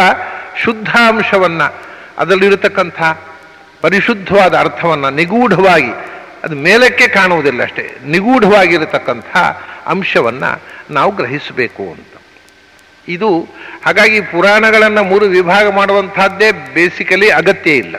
ಶುದ್ಧ 0.63 0.89
ಅಂಶವನ್ನು 1.07 1.73
ಅದರಲ್ಲಿರತಕ್ಕಂಥ 2.17 3.01
ಪರಿಶುದ್ಧವಾದ 3.81 4.57
ಅರ್ಥವನ್ನು 4.57 5.09
ನಿಗೂಢವಾಗಿ, 5.09 5.91
ಅದು 6.43 6.55
ಮೇಲಕ್ಕೆ 6.55 7.07
ಕಾಣುವುದಿಲ್ಲ 7.07 7.63
ಅಷ್ಟೇ, 7.63 7.97
ನಿಗೂಢವಾಗಿರತಕ್ಕಂಥ 8.05 9.37
ಅಂಶವನ್ನು 9.85 10.61
ನಾವು 10.93 11.11
ಗ್ರಹಿಸಬೇಕು 11.11 11.83
ಅಂತ. 11.83 12.21
ಇದು 13.07 13.29
ಹಾಗಾಗಿ 13.85 14.21
ಪುರಾಣಗಳನ್ನು 14.21 15.03
ಮೂರು 15.03 15.25
ವಿಭಾಗ 15.25 15.69
ಮಾಡುವಂತಹದ್ದೇ 15.69 16.51
ಬೇಸಿಕಲಿ 16.51 17.29
ಅಗತ್ಯ 17.29 17.71
ಇಲ್ಲ. 17.71 17.95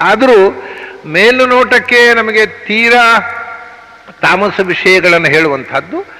ಆದರೂ 0.00 0.64
ಮೇಲುನೋಟಕ್ಕೆ 1.06 2.14
ನಮಗೆ 2.14 2.46
ತೀರಾ 2.46 3.18
ತಾಮಸ 4.22 4.60
ವಿಷಯಗಳನ್ನು 4.60 5.26
ಹೇಳುವಂತಹದ್ದು 5.26 6.17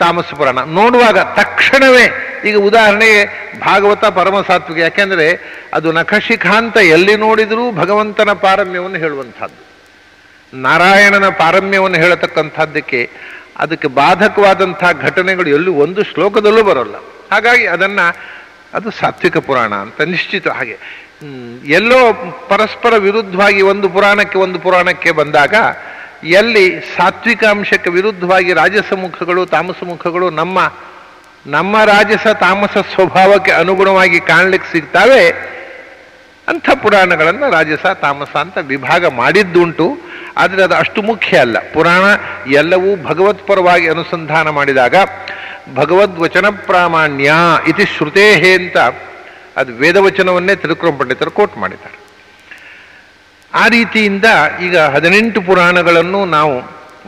ತಾಮಸ 0.00 0.34
ಪುರಾಣ 0.34 0.60
ನೋಡುವಾಗ 0.64 1.18
ತಕ್ಷಣವೇ 1.18 2.04
ಈಗ 2.48 2.56
ಉದಾಹರಣೆಗೆ 2.56 3.20
ಭಾಗವತ 3.60 4.04
ಪರಮಸಾತ್ವಿಕ, 4.04 4.78
ಯಾಕೆಂದರೆ 4.78 5.26
ಅದು 5.74 5.92
ನಖಶಿಖಾಂತ 5.92 6.76
ಎಲ್ಲಿ 6.76 7.16
ನೋಡಿದರೂ 7.16 7.72
ಭಗವಂತನ 7.72 8.32
ಪಾರಮ್ಯವನ್ನು 8.32 8.98
ಹೇಳುವಂಥದ್ದು. 8.98 9.60
ನಾರಾಯಣನ 10.52 11.28
ಪಾರಮ್ಯವನ್ನು 11.28 11.98
ಹೇಳತಕ್ಕಂಥದ್ದಕ್ಕೆ 11.98 13.10
ಅದಕ್ಕೆ 13.56 13.88
ಬಾಧಕವಾದಂಥ 13.88 14.84
ಘಟನೆಗಳು 15.00 15.48
ಎಲ್ಲೂ 15.48 15.72
ಒಂದು 15.74 16.02
ಶ್ಲೋಕದಲ್ಲೂ 16.04 16.62
ಬರೋಲ್ಲ. 16.62 16.96
ಹಾಗಾಗಿ 17.32 17.66
ಅದನ್ನು 17.66 18.06
ಅದು 18.74 18.90
ಸಾತ್ವಿಕ 18.90 19.36
ಪುರಾಣ 19.36 19.74
ಅಂತ 19.74 20.00
ನಿಶ್ಚಿತ 20.00 20.48
ಹಾಗೆ. 20.48 20.76
ಎಲ್ಲೋ 21.68 22.00
ಪರಸ್ಪರ 22.48 22.94
ವಿರುದ್ಧವಾಗಿ 22.96 23.62
ಒಂದು 23.62 23.88
ಪುರಾಣಕ್ಕೆ 23.88 24.38
ಒಂದು 24.38 24.58
ಪುರಾಣಕ್ಕೆ 24.58 25.10
ಬಂದಾಗ 25.10 25.54
ಎಲ್ಲಿ 26.24 26.80
ಸಾತ್ವಿಕ 26.80 27.44
ಅಂಶಕ್ಕೆ 27.44 27.90
ವಿರುದ್ಧವಾಗಿ 27.90 28.52
ರಾಜಸ 28.52 28.92
ಮುಖಗಳು, 28.92 29.46
ತಾಮಸ 29.46 29.74
ಮುಖಗಳು 29.84 30.30
ನಮ್ಮ 30.30 30.72
ನಮ್ಮ 31.46 31.84
ರಾಜಸ, 31.84 32.26
ತಾಮಸ 32.26 32.70
ಸ್ವಭಾವಕ್ಕೆ 32.70 33.52
ಅನುಗುಣವಾಗಿ 33.52 34.20
ಕಾಣಲಿಕ್ಕೆ 34.20 34.72
ಸಿಗ್ತಾವೆ. 34.72 35.30
ಅಂಥ 36.48 36.70
ಪುರಾಣಗಳನ್ನು 36.70 37.50
ರಾಜಸ, 37.50 37.86
ತಾಮಸ 37.86 38.36
ಅಂತ 38.36 38.58
ವಿಭಾಗ 38.58 39.06
ಮಾಡಿದ್ದುಂಟು. 39.06 39.96
ಆದರೆ 40.36 40.62
ಅದು 40.62 40.74
ಅಷ್ಟು 40.74 41.02
ಮುಖ್ಯ 41.02 41.38
ಅಲ್ಲ. 41.38 41.56
ಪುರಾಣ 41.72 42.02
ಎಲ್ಲವೂ 42.50 42.96
ಭಗವತ್ಪರವಾಗಿ 42.96 43.88
ಅನುಸಂಧಾನ 43.88 44.48
ಮಾಡಿದಾಗ 44.48 44.94
ಭಗವದ್ವಚನ 45.74 46.46
ಪ್ರಾಮಾಣ್ಯ 46.48 47.32
ಇತಿ 47.68 47.84
ಶ್ರುತೇಹೇ 47.84 48.54
ಅಂತ 48.54 48.76
ಅದು 49.56 49.72
ವೇದವಚನವನ್ನೇ 49.72 50.54
ತಿರುಕುರಂ 50.54 50.98
ಪಂಡಿತರು 50.98 51.30
ಕೋಟ್ 51.30 51.58
ಮಾಡಿದ್ದಾರೆ. 51.58 52.03
ಆ 53.54 53.68
ರೀತಿಯಿಂದ 53.68 54.24
ಈಗ 54.62 54.78
ಹದಿನೆಂಟು 54.78 55.42
ಪುರಾಣಗಳನ್ನು 55.42 56.24
ನಾವು 56.24 56.54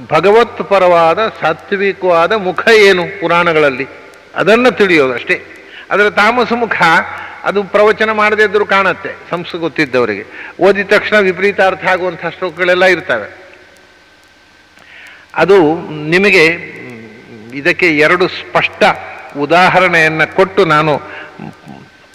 ಭಗವತ್ 0.08 0.68
ಪರವಾದ 0.68 1.18
ಸಾತ್ವಿಕವಾದ 1.40 2.32
ಮುಖ 2.32 2.68
ಏನು 2.68 3.20
ಪುರಾಣಗಳಲ್ಲಿ? 3.20 3.86
ಅದನ್ನು 4.34 4.70
ತಿಳಿಯೋದಷ್ಟೇ 4.70 5.36
ಅದರ 5.90 6.10
ತಾಮಸ 6.10 6.52
ಮುಖ, 6.52 6.76
ಅದು 7.44 7.64
ಪ್ರವಚನ 7.64 8.12
ಮಾಡದೇ 8.12 8.42
ಇದ್ದರೂ 8.42 8.64
ಕಾಣುತ್ತೆ 8.64 9.10
ಸಂಸ್ಕೃತ 9.30 9.60
ಗೊತ್ತಿದ್ದವರಿಗೆ. 9.60 10.24
ಓದಿದ 10.60 10.86
ತಕ್ಷಣ 10.86 11.18
ವಿಪರೀತ 11.18 11.60
ಅರ್ಥ 11.60 11.86
ಆಗುವಂಥ 11.86 12.26
ಶ್ಲೋಕಗಳೆಲ್ಲ 12.38 12.84
ಇರ್ತವೆ. 12.84 13.28
ಅದು 15.34 15.80
ನಿಮಗೆ, 15.90 16.44
ಇದಕ್ಕೆ 17.54 17.98
ಎರಡು 17.98 18.28
ಸ್ಪಷ್ಟ 18.28 18.82
ಉದಾಹರಣೆಯನ್ನು 19.38 20.36
ಕೊಟ್ಟು 20.36 20.64
ನಾನು 20.64 20.92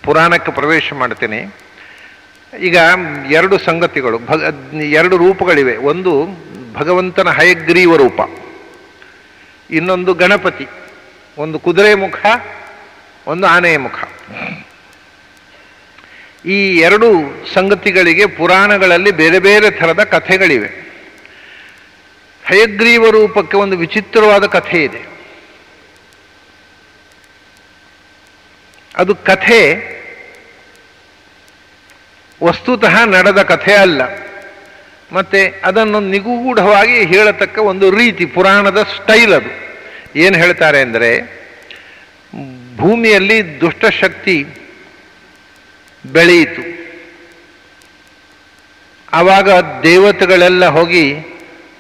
ಪುರಾಣಕ್ಕೆ 0.04 0.52
ಪ್ರವೇಶ 0.52 0.94
ಮಾಡ್ತೇನೆ. 0.94 1.71
ಈಗ 2.60 2.78
ಎರಡು 3.32 3.58
ಸಂಗತಿಗಳು, 3.58 4.20
ಭಗ, 4.20 4.42
ಎರಡು 4.82 5.18
ರೂಪಗಳಿವೆ. 5.18 5.78
ಒಂದು 5.78 6.28
ಭಗವಂತನ 6.74 7.30
ಹಯಗ್ರೀವ 7.30 7.96
ರೂಪ, 7.96 8.20
ಇನ್ನೊಂದು 9.70 10.14
ಗಣಪತಿ, 10.14 10.68
ಒಂದು 11.38 11.60
ಕುದುರೆ 11.60 11.94
ಮುಖ, 11.94 12.26
ಒಂದು 13.28 13.48
ಆನೆಯ 13.48 13.78
ಮುಖ. 13.78 13.98
ಈ 16.46 16.78
ಎರಡು 16.78 17.08
ಸಂಗತಿಗಳಿಗೆ 17.54 18.26
ಪುರಾಣಗಳಲ್ಲಿ 18.26 19.12
ಬೇರೆ 19.12 19.40
ಬೇರೆ 19.40 19.72
ಥರದ 19.72 20.04
ಕಥೆಗಳಿವೆ. 20.04 20.70
ಹಯಗ್ರೀವ 22.46 23.10
ರೂಪಕ್ಕೆ 23.10 23.58
ಒಂದು 23.58 23.78
ವಿಚಿತ್ರವಾದ 23.78 24.46
ಕಥೆ 24.46 24.84
ಇದೆ. 24.84 25.02
ಅದು 28.96 29.16
ಕಥೆ 29.16 29.60
ವಸ್ತುತಃ 32.44 32.96
ನಡೆದ 33.06 33.42
ಕಥೆ 33.44 33.74
ಅಲ್ಲ. 33.76 34.02
ಮತ್ತೆ 35.12 35.42
ಅದನ್ನು 35.66 36.00
ನಿಗೂಢವಾಗಿ 36.00 36.98
ಹೇಳತಕ್ಕ 37.06 37.58
ಒಂದು 37.72 37.88
ರೀತಿ, 37.92 38.26
ಪುರಾಣದ 38.26 38.82
ಸ್ಟೈಲ್ 38.96 39.34
ಅದು. 39.34 39.52
ಏನು 40.16 40.36
ಹೇಳ್ತಾರೆ 40.38 40.80
ಅಂದರೆ, 40.82 41.10
ಭೂಮಿಯಲ್ಲಿ 42.78 43.38
ದುಷ್ಟಶಕ್ತಿ 43.62 44.38
ಬೆಳೆಯಿತು. 46.06 46.64
ಆವಾಗ 49.14 49.50
ದೇವತೆಗಳೆಲ್ಲ 49.84 50.66
ಹೋಗಿ 50.68 51.06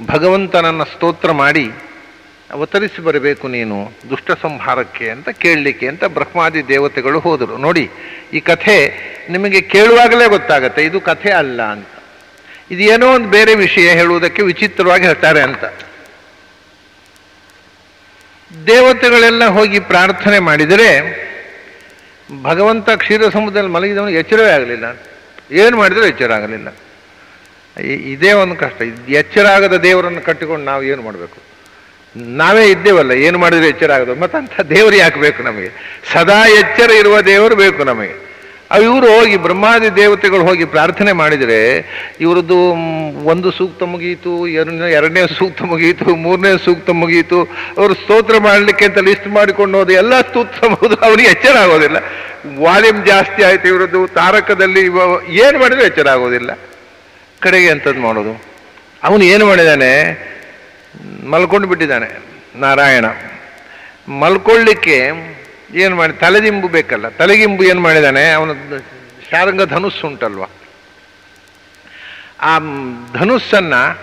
ಭಗವಂತನನ್ನು 0.07 0.85
ಸ್ತೋತ್ರ 0.85 1.31
ಮಾಡಿ, 1.31 1.65
ಅವತರಿಸಿ 2.51 3.01
ಬರಬೇಕು 3.01 3.45
ನೀನು 3.47 3.77
ದುಷ್ಟ 4.09 4.31
ಸಂಹಾರಕ್ಕೆ 4.41 5.05
ಅಂತ 5.09 5.29
ಕೇಳಲಿಕ್ಕೆ 5.43 5.87
ಅಂತ 5.87 6.03
ಬ್ರಹ್ಮಾದಿ 6.17 6.61
ದೇವತೆಗಳು 6.67 7.19
ಹೋದರು. 7.19 7.57
ನೋಡಿ, 7.57 7.85
ಈ 8.33 8.39
ಕಥೆ 8.39 8.77
ನಿಮಗೆ 9.29 9.61
ಕೇಳುವಾಗಲೇ 9.61 10.27
ಗೊತ್ತಾಗತ್ತೆ, 10.27 10.83
ಇದು 10.83 11.01
ಕಥೆ 11.01 11.31
ಅಲ್ಲ 11.31 11.61
ಅಂತ. 11.61 11.87
ಇದು 12.71 12.81
ಏನೋ 12.81 13.13
ಒಂದು 13.13 13.29
ಬೇರೆ 13.29 13.55
ವಿಷಯ 13.55 13.89
ಹೇಳುವುದಕ್ಕೆ 13.89 14.41
ವಿಚಿತ್ರವಾಗಿ 14.41 15.05
ಹೇಳ್ತಾರೆ 15.05 15.41
ಅಂತ. 15.41 15.63
ದೇವತೆಗಳೆಲ್ಲ 18.67 19.45
ಹೋಗಿ 19.45 19.79
ಪ್ರಾರ್ಥನೆ 19.79 20.39
ಮಾಡಿದರೆ 20.39 21.21
ಭಗವಂತ 22.41 22.89
ಕ್ಷೀರ 22.89 23.29
ಸಮುದ್ರದಲ್ಲಿ 23.29 23.69
ಮಲಗಿದವನು 23.69 24.09
ಎಚ್ಚರವೇ 24.09 24.51
ಆಗಲಿಲ್ಲ. 24.51 25.05
ಏನು 25.51 25.77
ಮಾಡಿದರೂ 25.77 26.05
ಎಚ್ಚರ 26.05 26.33
ಆಗಲಿಲ್ಲ. 26.33 26.67
ಇದೇ 27.81 28.31
ಒಂದು 28.31 28.55
ಕಷ್ಟ. 28.55 28.81
ಎಚ್ಚರ 29.09 29.47
ಆಗದ 29.47 29.73
ದೇವರನ್ನು 29.73 30.21
ಕಟ್ಟಿಕೊಂಡು 30.21 30.65
ನಾವು 30.65 30.83
ಏನು 30.83 31.01
ಮಾಡಬೇಕು? 31.01 31.37
ನಾವೇ 32.15 32.71
ಇದ್ದೇವಲ್ಲ, 32.71 33.11
ಏನು 33.11 33.37
ಮಾಡಿದರೆ 33.37 33.67
ಎಚ್ಚರ 33.67 33.91
ಆಗೋದು 33.91 34.15
ಮತ್ತಂಥ 34.15 34.61
ದೇವರು 34.61 34.95
ಯಾಕೆ 34.95 35.19
ಬೇಕು 35.19 35.43
ನಮಗೆ? 35.43 35.71
ಸದಾ 36.13 36.47
ಎಚ್ಚರ 36.47 36.91
ಇರುವ 36.91 37.21
ದೇವರು 37.21 37.55
ಬೇಕು 37.55 37.83
ನಮಗೆ. 37.83 38.30
ಇವರು 38.79 39.19
ಹೋಗಿ 39.19 39.37
ಬ್ರಹ್ಮಾದಿ 39.37 39.95
ದೇವತೆಗಳು 39.95 40.41
ಹೋಗಿ 40.41 40.65
ಪ್ರಾರ್ಥನೆ 40.65 41.11
ಮಾಡಿದರೆ 41.11 41.85
ಇವರದ್ದು 42.19 42.57
ಒಂದು 43.25 43.51
ಸೂಕ್ತ 43.51 43.83
ಮುಗಿಯಿತು, 43.83 44.47
ಎರಡನೇ 44.47 44.91
ಎರಡನೇ 44.91 45.27
ಸೂಕ್ತ 45.27 45.61
ಮುಗಿಯಿತು, 45.61 46.15
ಮೂರನೇ 46.15 46.57
ಸೂಕ್ತ 46.65 46.89
ಮುಗಿಯಿತು. 46.89 47.41
ಅವರು 47.77 47.93
ಸ್ತೋತ್ರ 47.93 48.37
ಮಾಡಲಿಕ್ಕೆ 48.37 48.85
ಅಂತ 48.85 48.97
ಲಿಸ್ಟ್ 48.97 49.27
ಮಾಡಿಕೊಂಡು 49.27 49.77
ಹೋದ 49.77 49.89
ಎಲ್ಲ 49.89 50.21
ಸ್ತೋತ್ರ 50.21 50.67
ಮುಗಿದು 50.67 50.95
ಅವನಿಗೆ 50.95 51.29
ಎಚ್ಚರ 51.29 51.57
ಆಗೋದಿಲ್ಲ. 51.57 51.97
ವಾಲ್ಯೂಮ್ 52.59 53.05
ಜಾಸ್ತಿ 53.05 53.43
ಆಯಿತು 53.43 53.67
ಇವರದ್ದು, 53.67 54.07
ತಾರಕದಲ್ಲಿ 54.07 54.79
ಇವ- 54.79 55.25
ಏನು 55.27 55.59
ಮಾಡಿದ್ರು 55.59 55.85
ಎಚ್ಚರ 55.85 56.07
ಆಗೋದಿಲ್ಲ. 56.07 56.59
ಕಡೆಗೆ 57.39 57.67
ಎಂಥದ್ದು 57.67 58.01
ಮಾಡೋದು? 58.01 58.43
ಅವನು 59.03 59.23
ಏನು 59.23 59.45
ಮಾಡಿದ್ದಾನೆ 59.45 60.31
ಮಲ್ಕೊಂಡು 61.29 61.67
ಬಿಟ್ಟಿದ್ದಾನೆ 61.67 62.19
ನಾರಾಯಣ. 62.55 63.05
ಮಲ್ಕೊಳ್ಳಿಕ್ಕೆ 64.07 65.11
ಏನು 65.73 65.95
ಮಾಡಿ, 65.95 66.13
ತಲೆದಿಂಬು 66.13 66.67
ಬೇಕಲ್ಲ. 66.67 67.09
ತಲೆಗಿಂಬು 67.09 67.63
ಏನು 67.63 67.81
ಮಾಡಿದ್ದಾನೆ 67.81 68.31
ಅವನ 68.31 68.51
ಶಾರಂಗ 69.31 69.63
ಧನುಸ್ಸು 69.63 70.07
ಉಂಟಲ್ವ? 70.07 70.43
ಆ 72.39 72.59
ಧನುಸ್ಸನ್ನು 73.13 73.99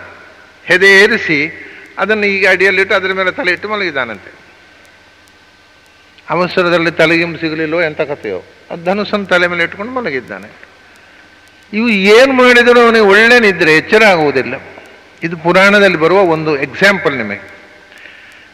ಹೆದೇರಿಸಿ 0.65 1.65
ಅದನ್ನು 1.99 2.27
ಈಗ 2.27 2.49
ಅಡಿಯಲ್ಲಿಟ್ಟು 2.49 2.95
ಅದರ 2.95 3.13
ಮೇಲೆ 3.13 3.31
ತಲೆ 3.31 3.51
ಇಟ್ಟು 3.51 3.69
ಮಲಗಿದ್ದಾನಂತೆ 3.69 4.33
ಅವಸರದಲ್ಲಿ 6.31 6.91
ತಲೆಗಿಂಬು 6.91 7.39
ಸಿಗಲಿಲ್ಲೋ 7.39 7.83
ಎಂಥ 7.83 8.01
ಕಥೆಯೋ? 8.01 8.45
ಅದು 8.71 8.85
ಧನುಸ್ಸನ್ನು 8.85 9.27
ತಲೆ 9.27 9.47
ಮೇಲೆ 9.47 9.65
ಇಟ್ಕೊಂಡು 9.65 9.93
ಮಲಗಿದ್ದಾನೆ. 9.93 10.53
ಇವು 11.73 11.89
ಏನು 11.89 12.33
ಮಾಡಿದರೂ 12.33 12.81
ಅವನಿಗೆ 12.81 13.05
ಒಳ್ಳೆ 13.05 13.41
ನಿದ್ರೆ, 13.41 13.77
ಎಚ್ಚರ 13.77 14.03
ಆಗುವುದಿಲ್ಲ. 14.05 14.55
ಇದು 15.23 15.37
ಪುರಾಣದಲ್ಲಿ 15.37 15.97
ಬರುವ 15.97 16.19
ಒಂದು 16.19 16.63
ಎಕ್ಸಾಂಪಲ್ 16.63 17.17
ನಿಮಗೆ. 17.17 17.51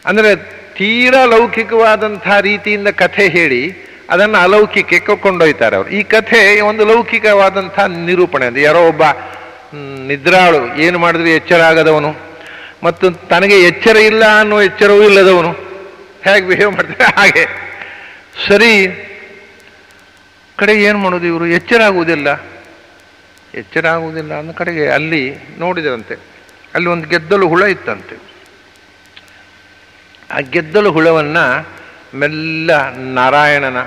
ಅಂದರೆ 0.05 0.64
ತೀರಾ 0.77 1.25
ಲೌಕಿಕವಾದಂಥ 1.25 2.27
ರೀತಿಯಿಂದ 2.41 2.87
ಕಥೆ 2.87 3.27
ಹೇಳಿ 3.27 3.75
ಅದನ್ನು 4.09 4.37
ಅಲೌಕಿಕಕ್ಕೆ 4.37 5.15
ಕೊಂಡೊಯ್ತಾರೆ 5.15 5.75
ಅವರು. 5.75 5.89
ಈ 5.89 6.03
ಕಥೆ 6.03 6.61
ಒಂದು 6.61 6.85
ಲೌಕಿಕವಾದಂಥ 6.85 7.79
ನಿರೂಪಣೆ. 7.79 8.45
ಅಂದ್ರೆ 8.45 8.61
ಯಾರೋ 8.61 8.87
ಒಬ್ಬ 8.87 9.01
ನಿದ್ರಾಳು, 10.07 10.81
ಏನು 10.81 10.99
ಮಾಡಿದ್ರೆ 10.99 11.31
ಎಚ್ಚರ 11.31 11.61
ಆಗದವನು. 11.61 12.15
ಮತ್ತು 12.83 13.11
ತನಗೆ 13.11 13.61
ಎಚ್ಚರ 13.61 13.97
ಇಲ್ಲ 13.97 14.39
ಅನ್ನೋ 14.39 14.61
ಎಚ್ಚರವೂ 14.61 15.03
ಇಲ್ಲದವನು. 15.03 15.51
ಹೇಗೆ 16.23 16.47
ಬಿಹೇವ್ 16.47 16.71
ಮಾಡ್ತಾರೆ? 16.71 17.03
ಹಾಗೆ. 17.03 17.47
ಸರಿ 18.47 18.87
ಕಡೆಗೆ 20.57 20.83
ಏನು 20.83 20.97
ಮಾಡೋದು 20.97 21.25
ಇವರು? 21.25 21.45
ಎಚ್ಚರ 21.45 21.81
ಆಗುವುದಿಲ್ಲ. 21.81 22.41
ಎಚ್ಚರ 23.53 23.87
ಆಗುವುದಿಲ್ಲ 23.87 24.37
ಅನ್ನೋ 24.37 24.53
ಕಡೆಗೆ 24.53 24.87
ಅಲ್ಲಿ 24.87 25.35
ನೋಡಿದರಂತೆ. 25.59 26.15
ಅಲ್ಲಿ 26.73 26.89
ಒಂದು 26.89 27.09
ಗೆದ್ದಲು 27.09 27.47
ಹುಳ 27.47 27.63
ಇತ್ತಂತೆ. 27.63 28.24
ಆ 30.31 30.39
ಗೆದ್ದಲು 30.39 30.91
ಹುಳವನ್ನು 30.91 31.67
ಮೆಲ್ಲ 32.13 32.93
ನಾರಾಯಣನ 32.93 33.77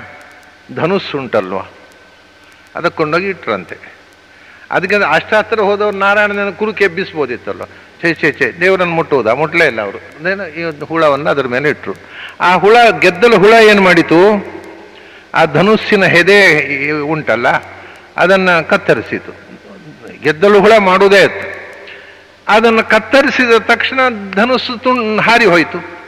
ಧನುಸ್ಸುಂಟಲ್ವ? 0.75 1.57
ಅದಕ್ಕೆ 2.75 2.97
ಕೊಂಡೋಗಿ 2.97 3.29
ಇಟ್ರಂತೆ. 3.29 3.77
ಅದಕ್ಕೆ 4.71 4.95
ಅಷ್ಟ 4.95 5.33
ಹತ್ರ 5.33 5.59
ಹೋದವ್ರು 5.59 5.97
ನಾರಾಯಣನ 5.97 6.49
ಕುರುಕೆ 6.49 6.83
ಎಬ್ಬಿಸ್ಬೋದಿತ್ತಲ್ವ? 6.83 7.63
ಛೇ 8.01 8.13
ಛೇ 8.13 8.31
ಛೇ, 8.31 8.51
ದೇವರನ್ನು 8.61 8.93
ಮುಟ್ಟುವುದಾ? 8.93 9.33
ಮುಟ್ಲೇ 9.33 9.67
ಇಲ್ಲ 9.67 9.81
ಅವರು. 9.81 9.97
ಅದೇನು 9.97 10.47
ಈ 10.47 10.85
ಹುಳವನ್ನು 10.85 11.29
ಅದರ 11.29 11.47
ಮೇಲೆ 11.47 11.69
ಇಟ್ಟರು 11.69 11.93
ಆ 12.41 12.55
ಹುಳ, 12.55 12.77
ಗೆದ್ದಲು 12.99 13.37
ಹುಳ 13.37 13.53
ಏನು 13.53 13.81
ಮಾಡಿತು? 13.81 14.19
ಆ 15.33 15.45
ಧನುಸ್ಸಿನ 15.45 16.05
ಹೆದೆ 16.05 16.39
ಉಂಟಲ್ಲ, 17.01 17.47
ಅದನ್ನು 18.17 18.69
ಕತ್ತರಿಸಿತು. 18.69 19.31
ಗೆದ್ದಲು 20.23 20.59
ಹುಳ 20.59 20.77
ಮಾಡುವುದೇ 20.77 21.23
ಇತ್ತು 21.23 21.59
ಅದನ್ನು 22.47 22.83
ಕತ್ತರಿಸಿದ 22.83 23.57
ತಕ್ಷಣ 23.57 23.99
ಧನುಸ್ಸು 24.33 24.77
ತುಣ್ 24.77 25.19
ಹಾರಿ 25.19 25.45
ಹೋಯಿತು. 25.45 25.98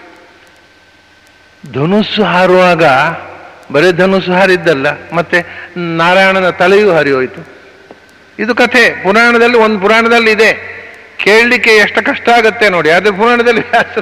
ಧನುಸ್ಸು 1.74 2.24
ಹಾರುವಾಗ, 2.24 2.84
ಬರೀ 3.74 3.92
ಧನುಸ್ಸು 3.92 4.34
ಹಾರಿದ್ದಲ್ಲ, 4.34 4.88
ಮತ್ತೆ 5.14 5.46
ನಾರಾಯಣನ 5.78 6.50
ತಲೆಯೂ 6.50 6.92
ಹರಿಯೋಯ್ತು. 6.92 7.48
ಇದು 8.40 8.56
ಕಥೆ. 8.56 9.04
ಪುರಾಣದಲ್ಲಿ, 9.04 9.58
ಒಂದು 9.58 9.80
ಪುರಾಣದಲ್ಲಿ 9.80 10.32
ಇದೆ. 10.32 10.82
ಕೇಳಲಿಕ್ಕೆ 11.18 11.70
ಎಷ್ಟು 11.70 12.06
ಕಷ್ಟ 12.06 12.30
ಆಗುತ್ತೆ 12.30 12.70
ನೋಡಿ 12.70 12.90
ಅದೇ 12.90 13.12
ಪುರಾಣದಲ್ಲಿ 13.12 13.62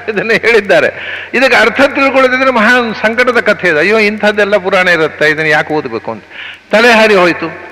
ಇದನ್ನು 0.09 0.33
ಹೇಳಿದ್ದಾರೆ. 0.33 0.87
ಇದಕ್ಕೆ 1.33 1.57
ಅರ್ಥ 1.57 1.81
ತಿಳ್ಕೊಳ್ಳೋದಿದ್ರೆ 1.81 2.51
ಮಹಾ 2.51 2.93
ಸಂಕಟದ 3.01 3.39
ಕಥೆ 3.39 3.69
ಇದೆ. 3.69 3.79
ಅಯ್ಯೋ, 3.79 3.99
ಇಂಥದ್ದೆಲ್ಲ 3.99 4.57
ಪುರಾಣ 4.57 4.87
ಇರುತ್ತೆ? 4.87 5.29
ಇದನ್ನು 5.29 5.49
ಯಾಕೆ 5.49 5.73
ಓದಬೇಕು 5.73 6.11
ಅಂತ. 6.11 6.23
ತಲೆ 6.71 6.91
ಹಾರಿ 6.91 7.15
ಹೋಯಿತು. 7.15 7.69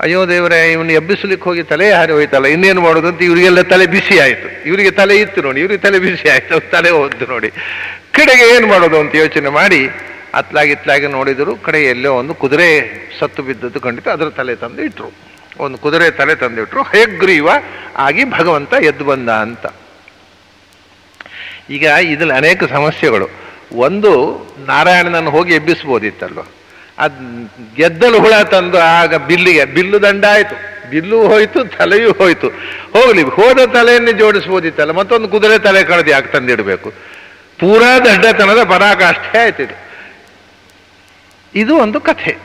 ಅಯ್ಯೋ 0.00 0.28
ದೇವರೇ, 0.28 0.72
ಇವನು 0.72 0.92
ಎಬ್ಬಿಸ್ಲಿಕ್ಕೆ 0.92 1.44
ಹೋಗಿ 1.48 1.62
ತಲೆ 1.62 1.92
ಹಾರಿ 1.92 2.12
ಹೋಯ್ತಲ್ಲ, 2.12 2.46
ಇನ್ನೇನು 2.46 2.80
ಮಾಡೋದು 2.80 3.08
ಅಂತ 3.08 3.22
ಇವರಿಗೆಲ್ಲ 3.22 3.62
ತಲೆ 3.62 3.86
ಬಿಸಿ 3.86 4.18
ಆಯಿತು. 4.18 4.68
ಇವರಿಗೆ 4.68 4.90
ತಲೆ 4.90 5.16
ಇತ್ತು 5.16 5.42
ನೋಡಿ, 5.42 5.60
ಇವ್ರಿಗೆ 5.60 5.82
ತಲೆ 5.82 5.98
ಬಿಸಿ 5.98 6.28
ಆಯಿತು 6.28 6.70
ತಲೆ 6.70 6.90
ಹೋದ್ದು 6.90 7.26
ನೋಡಿ. 7.26 7.50
ಕಡೆಗೆ 8.12 8.56
ಏನು 8.56 8.66
ಮಾಡೋದು 8.66 9.00
ಅಂತ 9.00 9.14
ಯೋಚನೆ 9.14 9.48
ಮಾಡಿ 9.48 9.90
ಅತ್ಲಾಗಿ 10.34 10.72
ಇತ್ಲಾಗಿ 10.72 11.06
ನೋಡಿದರು, 11.06 11.56
ಕಡೆ 11.56 11.84
ಎಲ್ಲೋ 11.84 12.12
ಒಂದು 12.12 12.34
ಕುದುರೆ 12.34 12.68
ಸತ್ತು 13.20 13.42
ಬಿದ್ದದ್ದು 13.42 13.80
ಖಂಡಿತ 13.80 14.08
ಅದರ 14.08 14.28
ತಲೆ 14.28 14.54
ತಂದು 14.54 14.82
ಇಟ್ಟರು 14.82 15.12
ಒಂದು 15.58 15.78
ಕುದುರೆ 15.78 16.10
ತಲೆ 16.10 16.34
ತಂದು 16.34 16.56
ತಂದಿಟ್ರು, 16.56 16.82
ಹೇಗ್ರೀವ? 16.82 17.48
ಆಗಿ 17.96 18.24
ಭಗವಂತ 18.24 18.72
ಎದ್ದು 18.72 19.04
ಬಂದ 19.04 19.28
ಅಂತ. 19.28 19.66
ಈಗ 21.70 21.82
ಇದರಲ್ಲಿ 21.82 22.34
ಅನೇಕ 22.34 22.64
ಸಮಸ್ಯೆಗಳು. 22.64 23.30
ಒಂದು, 23.72 24.12
ನಾರಾಯಣನನ್ನು 24.66 25.30
ಹೋಗಿ 25.30 25.54
ಎಬ್ಬಿಸ್ಬೋದಿತ್ತಲ್ವ? 25.54 26.38
ಅದ್ 26.98 27.48
ಗೆದ್ದಲು 27.76 28.18
ಹುಳ 28.18 28.42
ತಂದು 28.42 28.78
ಆಗ 28.78 29.14
ಬಿಲ್ಲಿಗೆ, 29.14 29.64
ಬಿಲ್ಲು 29.64 30.02
ದಂಡ 30.02 30.24
ಆಯ್ತು. 30.24 30.74
ಬಿಲ್ಲು 30.90 31.28
ಹೋಯ್ತು, 31.28 31.64
ತಲೆಯೂ 31.64 32.12
ಹೋಯ್ತು. 32.12 32.48
ಹೋಗ್ಲಿ, 32.92 33.22
ಹೋದ 33.22 33.64
ತಲೆಯನ್ನೇ 33.64 34.12
ಜೋಡಿಸ್ಬೋದಿತ್ತಲ್ಲ 34.12 34.90
ಮತ್ತೊಂದು 34.90 35.28
ಕುದುರೆ 35.28 35.58
ತಲೆ 35.58 35.84
ಕಳೆದು 35.84 36.10
ಯಾಕೆ 36.10 36.32
ತಂದಿಡಬೇಕು? 36.32 36.92
ಪೂರಾ 37.58 37.98
ದಡ್ಡತನದ 37.98 38.62
ಪರಾಕಾಷ್ಠೆ 38.62 39.38
ಆಯ್ತು 39.38 39.62
ಇದು. 39.62 39.84
ಇದು 41.54 41.76
ಒಂದು 41.76 42.00
ಕಥೆ. 42.00 42.36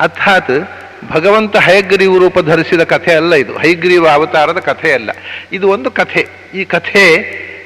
ಅರ್ಥಾತ್ 0.00 0.70
ಭಗವಂತ 1.12 1.56
ಹಯಗ್ರೀವ 1.56 2.18
ರೂಪ 2.18 2.38
ಧರಿಸಿದ 2.38 2.80
ಕಥೆ 2.80 3.14
ಅಲ್ಲ 3.14 3.34
ಇದು. 3.34 3.58
ಹೈಗ್ರೀವ 3.58 4.08
ಅವತಾರದ 4.08 4.58
ಕಥೆ 4.58 4.92
ಅಲ್ಲ. 4.92 5.10
ಇದು 5.52 5.68
ಒಂದು 5.68 5.90
ಕಥೆ. 5.90 6.28
ಈ 6.54 6.64
ಕಥೆ 6.64 7.14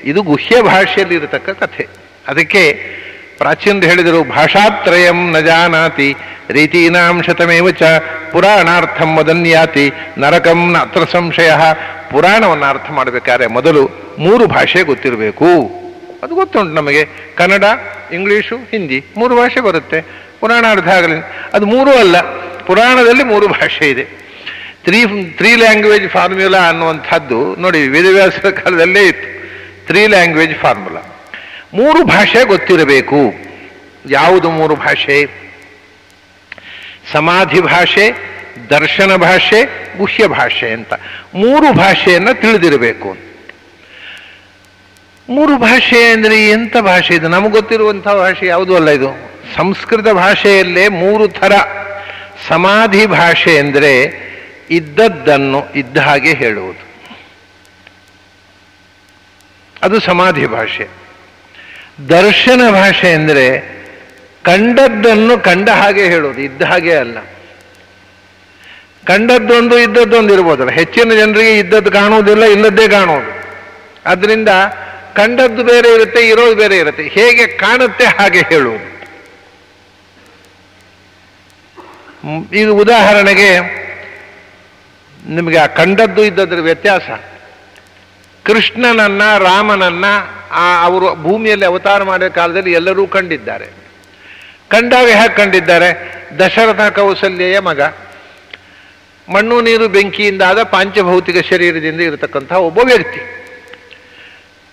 ಇದು 0.04 0.22
ಗುಹ್ಯ 0.22 0.62
ಭಾಷೆಯಲ್ಲಿ 0.62 1.14
ಇರತಕ್ಕ 1.14 1.50
ಕಥೆ. 1.50 1.88
ಅದಕ್ಕೆ 2.28 2.84
ಪ್ರಾಚೀನರು 3.40 3.86
ಹೇಳಿದರು, 3.88 4.24
ಭಾಷಾತ್ರಯಂ 4.24 5.30
ನ 5.30 5.38
ಜಾನಾತಿ, 5.38 6.16
ರೀತೀನಾಂ 6.50 7.22
ಶತಮೇವ 7.22 7.70
ಚ 7.70 7.82
ಪುರಾಣಾರ್ಥಂ 8.32 9.16
ವದನ್ಯಾತಿ, 9.16 9.92
ನರಕಂ 10.18 10.72
ನ 10.72 10.78
ಅತ್ರ 10.78 11.00
ಸಂಶಯ. 11.12 11.52
ಪುರಾಣವನ್ನು 12.10 12.64
ಅರ್ಥ 12.64 12.90
ಮಾಡಬೇಕಾದ್ರೆ 12.90 13.46
ಮೊದಲು 13.46 13.90
ಮೂರು 14.18 14.46
ಭಾಷೆ 14.46 14.82
ಗೊತ್ತಿರಬೇಕು. 14.82 15.46
ಅದು 16.22 16.34
ಗೊತ್ತುಂಟು 16.34 16.72
ನಮಗೆ. 16.72 17.08
ಕನ್ನಡ, 17.34 17.64
ಇಂಗ್ಲೀಷು, 18.12 18.56
ಹಿಂದಿ 18.56 19.04
ಮೂರು 19.16 19.36
ಭಾಷೆ 19.36 19.60
ಬರುತ್ತೆ. 19.60 20.00
ಪುರಾಣ 20.40 20.64
ಅರ್ಥ 20.70 20.88
ಆಗಲಿ 20.88 21.14
ಅದು 21.54 21.66
ಮೂರೂ 21.66 21.90
ಅಲ್ಲ, 21.90 22.20
ಪುರಾಣದಲ್ಲಿ 22.66 23.24
ಮೂರು 23.24 23.48
ಭಾಷೆ 23.48 23.90
ಇದೆ. 23.90 24.04
ತ್ರೀ 24.84 25.06
ತ್ರೀ 25.30 25.56
ಲ್ಯಾಂಗ್ವೇಜ್ 25.56 26.08
ಫಾರ್ಮ್ಯುಲಾ 26.08 26.68
ಅನ್ನುವಂಥದ್ದು 26.68 27.56
ನೋಡಿ 27.56 27.88
ವೇದವ್ಯಾಸರ 27.88 28.50
ಕಾಲದಲ್ಲೇ 28.50 29.06
ಇತ್ತು. 29.06 29.28
Three 29.86 30.06
language 30.06 30.54
formula. 30.54 30.89
ಮೂರು 31.74 32.04
ಭಾಷೆ 32.04 32.44
ಗೊತ್ತಿರಬೇಕು. 32.44 33.34
ಯಾವುದು 34.10 34.50
ಮೂರು 34.50 34.76
ಭಾಷೆ? 34.76 35.26
ಸಮಾಧಿ 37.12 37.60
ಭಾಷೆ, 37.60 38.10
ದರ್ಶನ 38.70 39.16
ಭಾಷೆ, 39.16 39.64
ಗುಹ್ಯ 39.98 40.26
ಭಾಷೆ 40.26 40.70
ಅಂತ. 40.70 40.94
ಮೂರು 41.34 41.72
ಭಾಷೆಯನ್ನು 41.72 42.40
ತಿಳಿದಿರಬೇಕು 42.40 43.16
ಮೂರು 45.28 45.58
ಭಾಷೆ 45.58 46.04
ಅಂದರೆ 46.04 46.50
ಎಂಥ 46.50 46.76
ಭಾಷೆ 46.76 47.14
ಇದು? 47.14 47.28
ನಮಗೆ 47.28 47.50
ಗೊತ್ತಿರುವಂಥ 47.50 48.08
ಭಾಷೆ 48.08 48.46
ಯಾವುದೂ 48.46 48.74
ಅಲ್ಲ 48.74 48.90
ಇದು? 48.90 49.30
ಸಂಸ್ಕೃತ 49.56 50.08
ಭಾಷೆಯಲ್ಲೇ 50.08 50.88
ಮೂರು 50.88 51.28
ಥರ. 51.28 51.52
ಸಮಾಧಿ 52.48 53.06
ಭಾಷೆ 53.06 53.58
ಅಂದರೆ 53.58 54.02
ಇದ್ದದ್ದನ್ನು 54.70 55.66
ಇದ್ದ 55.74 55.96
ಹಾಗೆ 55.96 56.34
ಹೇಳುವುದು. 56.34 56.84
ಅದು 59.82 60.00
ಸಮಾಧಿ 60.00 60.46
ಭಾಷೆ. 60.46 60.99
ದರ್ಶನ 62.08 62.70
ಭಾಷೆ 62.70 63.12
ಅಂದರೆ 63.12 63.46
ಕಂಡದ್ದನ್ನು 64.44 65.38
ಕಂಡ 65.38 65.68
ಹಾಗೆ 65.68 66.04
ಹೇಳೋದು, 66.08 66.40
ಇದ್ದ 66.40 66.62
ಹಾಗೆ 66.62 66.96
ಅಲ್ಲ. 66.96 67.18
ಕಂಡದ್ದೊಂದು 69.04 69.78
ಇದ್ದದ್ದೊಂದು 69.78 70.34
ಇರ್ಬೋದಲ್ಲ 70.34 70.70
ಹೆಚ್ಚಿನ 70.70 71.14
ಜನರಿಗೆ 71.14 71.58
ಇದ್ದದ್ದು 71.58 71.90
ಕಾಣುವುದಿಲ್ಲ, 71.90 72.44
ಇಲ್ಲದ್ದೇ 72.44 72.88
ಕಾಣುವುದು. 72.88 73.32
ಅದರಿಂದ 74.06 74.48
ಕಂಡದ್ದು 75.16 75.64
ಬೇರೆ 75.64 75.94
ಇರುತ್ತೆ, 75.94 76.28
ಇರೋದು 76.28 76.56
ಬೇರೆ 76.56 76.76
ಇರುತ್ತೆ. 76.76 77.02
ಹೇಗೆ 77.08 77.46
ಕಾಣುತ್ತೆ 77.46 78.04
ಹಾಗೆ 78.04 78.40
ಹೇಳುವುದು. 78.40 78.90
ಇದು 82.52 82.76
ಉದಾಹರಣೆಗೆ 82.76 83.50
ನಿಮಗೆ 85.26 85.58
ಆ 85.58 85.66
ಕಂಡದ್ದು 85.66 86.24
ಇದ್ದದ್ರ 86.24 86.56
ವ್ಯತ್ಯಾಸ. 86.56 87.10
ಕೃಷ್ಣನನ್ನ 88.44 89.38
ರಾಮನನ್ನ 89.38 90.04
ಆ 90.50 90.84
ಅವರು 90.84 91.14
ಭೂಮಿಯಲ್ಲಿ 91.14 91.66
ಅವತಾರ 91.66 92.02
ಮಾಡಿದ 92.02 92.28
ಕಾಲದಲ್ಲಿ 92.28 92.72
ಎಲ್ಲರೂ 92.72 93.06
ಕಂಡಿದ್ದಾರೆ. 93.06 93.66
ಕಂಡಾಗ 94.68 95.06
ಹೇಗೆ 95.06 95.36
ಕಂಡಿದ್ದಾರೆ? 95.36 96.20
ದಶರಥ 96.38 96.98
ಕೌಸಲ್ಯೆಯ 96.98 97.58
ಮಗ. 97.58 97.80
ಮಣ್ಣು, 99.28 99.60
ನೀರು 99.60 99.88
ಬೆಂಕಿಯಿಂದಾದ 99.88 100.62
ಪಾಂಚಭೌತಿಕ 100.62 101.46
ಶರೀರದಿಂದ 101.46 102.00
ಇರತಕ್ಕಂಥ 102.00 102.52
ಒಬ್ಬ 102.52 102.78
ವ್ಯಕ್ತಿ. 102.78 103.46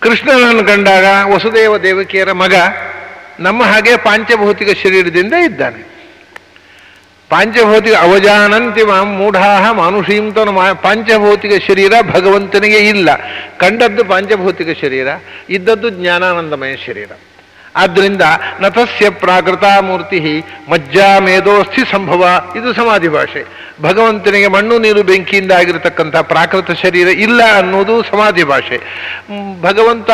ಕೃಷ್ಣನನ್ನು 0.00 0.64
ಕಂಡಾಗ 0.64 1.04
ವಸುದೇವ 1.34 1.78
ದೇವಕಿಯರ 1.78 2.32
ಮಗ 2.32 2.54
ನಮ್ಮ 3.40 3.62
ಹಾಗೆ 3.62 3.96
ಪಾಂಚಭೌತಿಕ 3.96 4.68
ಶರೀರದಿಂದ 4.82 5.32
ಇದ್ದಾನೆ. 5.32 5.97
ಪಾಂಚಭೌತಿಕ 7.28 7.94
ಅವಜಾನಂತಿ 7.94 8.82
ಮಾಂ 8.82 9.16
ಮೂಢಾಹ 9.16 9.72
ಮಾನುಷೀಂ 9.72 10.32
ತನು 10.32 10.52
ಮಾ- 10.52 10.82
ಪಾಂಚಭೌತಿಕ 10.82 11.52
ಶರೀರ 11.68 11.92
ಭಗವಂತನಿಗೆ 12.14 12.76
ಇಲ್ಲ. 12.76 13.08
ಕಂಡದ್ದು 13.58 14.04
ಪಾಂಚಭೌತಿಕ 14.04 14.78
ಶರೀರ, 14.80 15.08
ಇದ್ದದ್ದು 15.50 15.88
ಜ್ಞಾನಾನಂದಮಯ 15.88 16.76
ಶರೀರ. 16.76 17.10
ಆದ್ದರಿಂದ 17.76 18.22
ನತಸ್ಯ 18.60 19.10
ಪ್ರಾಕೃತಾ 19.10 19.80
ಮೂರ್ತಿ 19.80 20.44
ಮಜ್ಜಾ 20.68 21.18
ಮೇಧೋಸ್ಥಿ 21.18 21.90
ಸಂಭವ. 21.90 22.28
ಇದು 22.56 22.72
ಸಮಾಧಿ 22.72 23.08
ಭಾಷೆ. 23.08 23.44
ಭಗವಂತನಿಗೆ 23.82 24.46
ಮಣ್ಣು 24.46 24.78
ನೀರು 24.78 25.02
ಬೆಂಕಿಯಿಂದ 25.02 25.52
ಆಗಿರತಕ್ಕಂಥ 25.52 26.16
ಪ್ರಾಕೃತ 26.16 26.70
ಶರೀರ 26.70 27.08
ಇಲ್ಲ 27.08 27.40
ಅನ್ನೋದು 27.56 28.02
ಸಮಾಧಿ 28.02 28.44
ಭಾಷೆ. 28.44 28.78
ಭಗವಂತ 29.62 30.10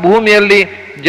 ಭೂಮಿಯಲ್ಲಿ 0.00 0.64
ಜ 1.04 1.08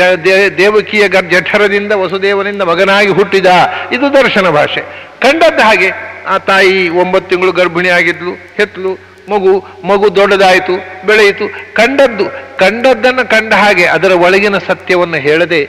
ದೇವಕೀಯ 0.57 1.07
ಜಠರದಿಂದ 1.07 1.91
ವಸುದೇವನಿಂದ 1.91 2.61
ಮಗನಾಗಿ 2.61 3.09
ಹುಟ್ಟಿದ. 3.09 3.45
ಇದು 3.91 4.13
ದರ್ಶನ 4.13 4.49
ಭಾಷೆ. 4.49 4.81
ಕಂಡದ್ದು 5.21 5.61
ಹಾಗೆ 5.61 5.91
ಆ 6.27 6.37
ತಾಯಿ 6.37 6.89
ಒಂಬತ್ತು 6.89 7.29
ತಿಂಗಳು 7.29 7.51
ಗರ್ಭಿಣಿ 7.51 7.89
ಆಗಿದ್ಲು 7.89 8.31
ಹೆತ್ಲು 8.31 9.08
ಮಗು 9.31 9.53
ಮಗು 9.89 10.07
ದೊಡ್ಡದಾಯಿತು, 10.19 10.75
ಬೆಳೆಯಿತು, 11.07 11.45
ಕಂಡದ್ದು, 11.79 12.25
ಕಂಡದ್ದನ್ನು 12.61 13.23
ಕಂಡ 13.33 13.51
ಹಾಗೆ 13.63 13.85
ಅದರ 13.95 14.11
ಒಳಗಿನ 14.25 14.57
ಸತ್ಯವನ್ನು 14.69 15.19
ಹೇಳದೆ 15.27 15.61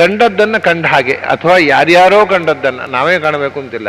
ಕಂಡದ್ದನ್ನು 0.00 0.58
ಕಂಡ 0.66 0.84
ಹಾಗೆ, 0.92 1.14
ಅಥವಾ 1.32 1.56
ಯಾರ್ಯಾರೋ 1.72 2.20
ಕಂಡದ್ದನ್ನು, 2.32 2.84
ನಾವೇ 2.94 3.16
ಕಾಣಬೇಕು 3.24 3.58
ಅಂತಿಲ್ಲ. 3.62 3.88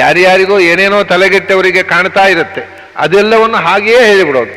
ಯಾರ್ಯಾರಿಗೋ 0.00 0.56
ಏನೇನೋ 0.70 0.98
ತಲೆಗೆಟ್ಟವರಿಗೆ 1.12 1.82
ಕಾಣ್ತಾ 1.92 2.24
ಇರುತ್ತೆ, 2.34 2.62
ಅದೆಲ್ಲವನ್ನು 3.04 3.60
ಹಾಗೆಯೇ 3.66 4.02
ಹೇಳಿಬಿಡೋದು. 4.10 4.54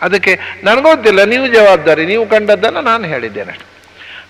ಅದಕ್ಕೆ 0.00 0.32
ನನಗೊತ್ತಿಲ್ಲ 0.68 1.20
ನೀವು 1.32 1.46
ಜವಾಬ್ದಾರಿ, 1.56 2.02
ನೀವು 2.12 2.24
ಕಂಡದ್ದನ್ನು 2.34 2.82
ನಾನು 2.90 3.04
ಹೇಳಿದ್ದೇನೆ. 3.12 3.54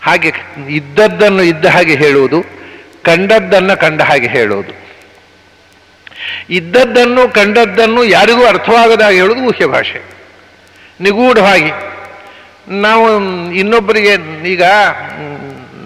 ಹಾಗೆ 0.07 0.31
ಇದ್ದದ್ದನ್ನು 0.79 1.43
ಇದ್ದ 1.53 1.67
ಹಾಗೆ 1.77 1.95
ಹೇಳುವುದು, 2.05 2.39
ಕಂಡದ್ದನ್ನು 3.09 3.75
ಕಂಡ 3.85 4.01
ಹಾಗೆ 4.11 4.29
ಹೇಳುವುದು. 4.37 4.73
ಇದ್ದದ್ದನ್ನು 6.51 7.29
ಕಂಡದ್ದನ್ನು 7.29 8.05
ಯಾರಿಗೂ 8.05 8.47
ಅರ್ಥವಾಗದಾಗ 8.47 9.15
ಹೇಳುವುದು 9.15 9.41
ಗುಹ್ಯ 9.41 9.67
ಭಾಷೆ. 9.67 10.01
ನಿಗೂಢವಾಗಿ. 11.01 11.71
ನಾವು 12.69 13.07
ಇನ್ನೊಬ್ಬರಿಗೆ 13.53 14.13
ಈಗ 14.49 14.63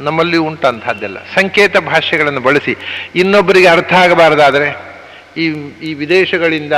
ನಮ್ಮಲ್ಲಿ 0.02 0.36
ಉಂಟಂತಹದ್ದೆಲ್ಲ. 0.36 1.18
ಸಂಕೇತ 1.34 1.76
ಭಾಷೆಗಳನ್ನು 1.76 2.40
ಬಳಸಿ 2.40 2.76
ಇನ್ನೊಬ್ಬರಿಗೆ 3.14 3.68
ಅರ್ಥ 3.68 3.92
ಆಗಬಾರದಾದರೆ, 3.92 4.68
ಈ 5.36 5.46
ಈ 5.82 5.94
ವಿದೇಶಗಳಿಂದ 5.94 6.72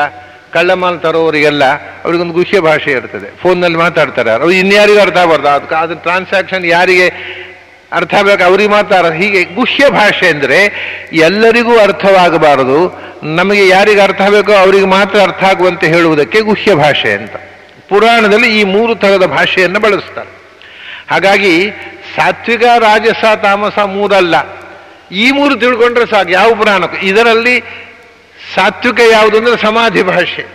ಕಳ್ಳಮಾಲ್ 0.52 1.00
ತರೋರಿಗೆಲ್ಲ 1.00 1.64
ಅವ್ರಿಗೊಂದು 2.04 2.32
ಗುಹ್ಯ 2.32 2.60
ಭಾಷೆ 2.60 2.90
ಇರ್ತದೆ. 2.90 3.36
ಫೋನ್ನಲ್ಲಿ 3.42 3.78
ಮಾತಾಡ್ತಾರೆ. 3.78 4.30
ಅವ್ರು 4.30 4.50
ಇನ್ಯಾರಿಗೂ 4.50 5.00
ಅರ್ಥ 5.00 5.16
ಆಗಬಾರ್ದು. 5.16 5.48
ಅದಕ್ಕೆ 5.48 5.74
ಅದು 5.74 5.94
ಟ್ರಾನ್ಸಾಕ್ಷನ್ 5.94 6.64
ಯಾರಿಗೆ 6.66 7.08
ಅರ್ಥ 7.94 8.14
ಆಗಬೇಕು? 8.14 8.44
ಅವ್ರಿಗೆ 8.44 8.70
ಮಾತಾಡ 8.70 9.06
ಹೀಗೆ 9.06 9.44
ಗುಹ್ಯ 9.44 9.88
ಭಾಷೆ 9.88 10.28
ಅಂದರೆ 10.28 10.58
ಎಲ್ಲರಿಗೂ 11.12 11.78
ಅರ್ಥವಾಗಬಾರದು. 11.78 13.04
ನಮಗೆ 13.22 13.68
ಯಾರಿಗೆ 13.68 14.00
ಅರ್ಥ 14.00 14.20
ಆಗಬೇಕೋ 14.20 14.52
ಅವರಿಗೆ 14.52 14.86
ಮಾತ್ರ 14.86 15.20
ಅರ್ಥ 15.20 15.44
ಆಗುವಂತೆ 15.44 15.86
ಹೇಳುವುದಕ್ಕೆ 15.86 16.40
ಗುಹ್ಯ 16.40 16.74
ಭಾಷೆ 16.74 17.12
ಅಂತ. 17.12 17.36
ಪುರಾಣದಲ್ಲಿ 17.88 18.60
ಈ 18.60 18.64
ಮೂರು 18.64 18.94
ಥರದ 18.94 19.26
ಭಾಷೆಯನ್ನು 19.26 19.80
ಬಳಸ್ತಾರೆ. 19.80 20.30
ಹಾಗಾಗಿ 21.10 21.70
ಸಾತ್ವಿಕ, 22.16 22.62
ರಾಜಸ, 22.62 23.24
ತಾಮಸ 23.42 23.78
ಮೂರಲ್ಲ. 23.78 24.34
ಈ 25.12 25.30
ಮೂರು 25.30 25.56
ತಿಳ್ಕೊಂಡ್ರೆ 25.56 26.06
ಸಾಕು. 26.06 26.30
ಯಾವ 26.30 26.54
ಪುರಾಣಕ್ಕೂ? 26.54 27.06
ಇದರಲ್ಲಿ 27.06 27.60
ಸಾತ್ವಿಕ 28.54 29.00
ಯಾವುದು 29.12 29.38
ಅಂದರೆ 29.38 29.62
ಸಮಾಧಿ 29.62 30.02
ಭಾಷೆ. 30.02 30.46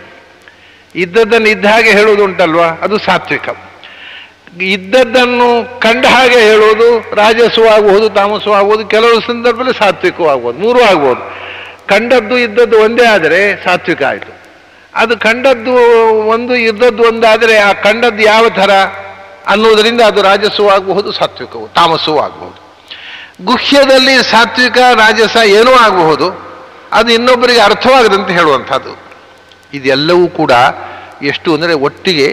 ಇದ್ದದ್ದನ್ನು 0.94 1.48
ಇದ್ದ 1.48 1.66
ಹಾಗೆ 1.66 1.90
ಹೇಳುವುದುಂಟಲ್ವಾ? 1.90 2.66
ಅದು 2.66 2.98
ಸಾತ್ವಿಕ. 2.98 3.48
ಇದ್ದದ್ದನ್ನು 4.58 5.80
ಕಂಡ 5.80 6.06
ಹಾಗೆ 6.06 6.40
ಹೇಳುವುದು 6.40 7.16
ರಾಜಸ್ವ 7.16 7.68
ಆಗಬಹುದು 7.68 8.08
ತಾಮಸೂ 8.08 8.52
ಆಗ್ಬೋದು 8.52 8.86
ಕೆಲವು 8.86 9.20
ಸಂದರ್ಭದಲ್ಲಿ 9.20 9.78
ಸಾತ್ವಿಕವೂ 9.78 10.28
ಆಗ್ಬೋದು 10.28 10.58
ಮೂರೂ 10.58 10.80
ಆಗ್ಬೋದು. 10.80 11.22
ಕಂಡದ್ದು 11.86 12.38
ಇದ್ದದ್ದು 12.38 12.80
ಒಂದೇ 12.80 13.04
ಆದರೆ 13.06 13.64
ಸಾತ್ವಿಕ 13.64 14.02
ಆಯಿತು. 14.02 14.32
ಅದು 14.94 15.18
ಕಂಡದ್ದು 15.18 15.74
ಒಂದು, 16.26 16.56
ಇದ್ದದ್ದು 16.56 17.02
ಒಂದಾದರೆ 17.02 17.58
ಆ 17.58 17.72
ಕಂಡದ್ದು 17.72 18.22
ಯಾವ 18.22 18.48
ಥರ 18.48 18.70
ಅನ್ನೋದರಿಂದ 19.46 20.00
ಅದು 20.00 20.22
ರಾಜಸೂ 20.22 20.68
ಆಗಬಹುದು 20.68 21.12
ಸಾತ್ವಿಕವು 21.12 21.68
ತಾಮಸವೂ 21.68 22.18
ಆಗಬಹುದು 22.18 22.60
ಗುಹ್ಯದಲ್ಲಿ 23.44 24.14
ಸಾತ್ವಿಕ, 24.30 24.78
ರಾಜಸ 24.78 25.36
ಏನೂ 25.46 25.72
ಆಗಬಹುದು 25.72 26.50
ಅದು 26.92 27.12
ಇನ್ನೊಬ್ಬರಿಗೆ 27.12 27.60
ಅರ್ಥವಾಗದಂತೆ 27.60 28.32
ಹೇಳುವಂಥದ್ದು. 28.32 28.96
ಇದೆಲ್ಲವೂ 29.74 30.28
ಕೂಡ 30.28 30.52
ಎಷ್ಟು 31.22 31.54
ಅಂದರೆ 31.54 31.74
ಒಟ್ಟಿಗೆ 31.74 32.28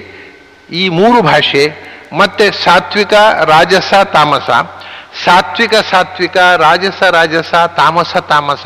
ಈ 0.72 0.90
ಮೂರು 0.90 1.22
ಭಾಷೆ 1.22 1.88
ಮತ್ತೆ 2.14 2.52
ಸಾತ್ವಿಕ, 2.52 3.14
ರಾಜಸ, 3.44 3.94
ತಾಮಸ. 3.94 4.50
ಸಾತ್ವಿಕ 5.26 5.74
ಸಾತ್ವಿಕ, 5.92 6.38
ರಾಜಸ 6.38 7.04
ರಾಜಸ, 7.04 7.56
ತಾಮಸ 7.56 8.18
ತಾಮಸ. 8.18 8.64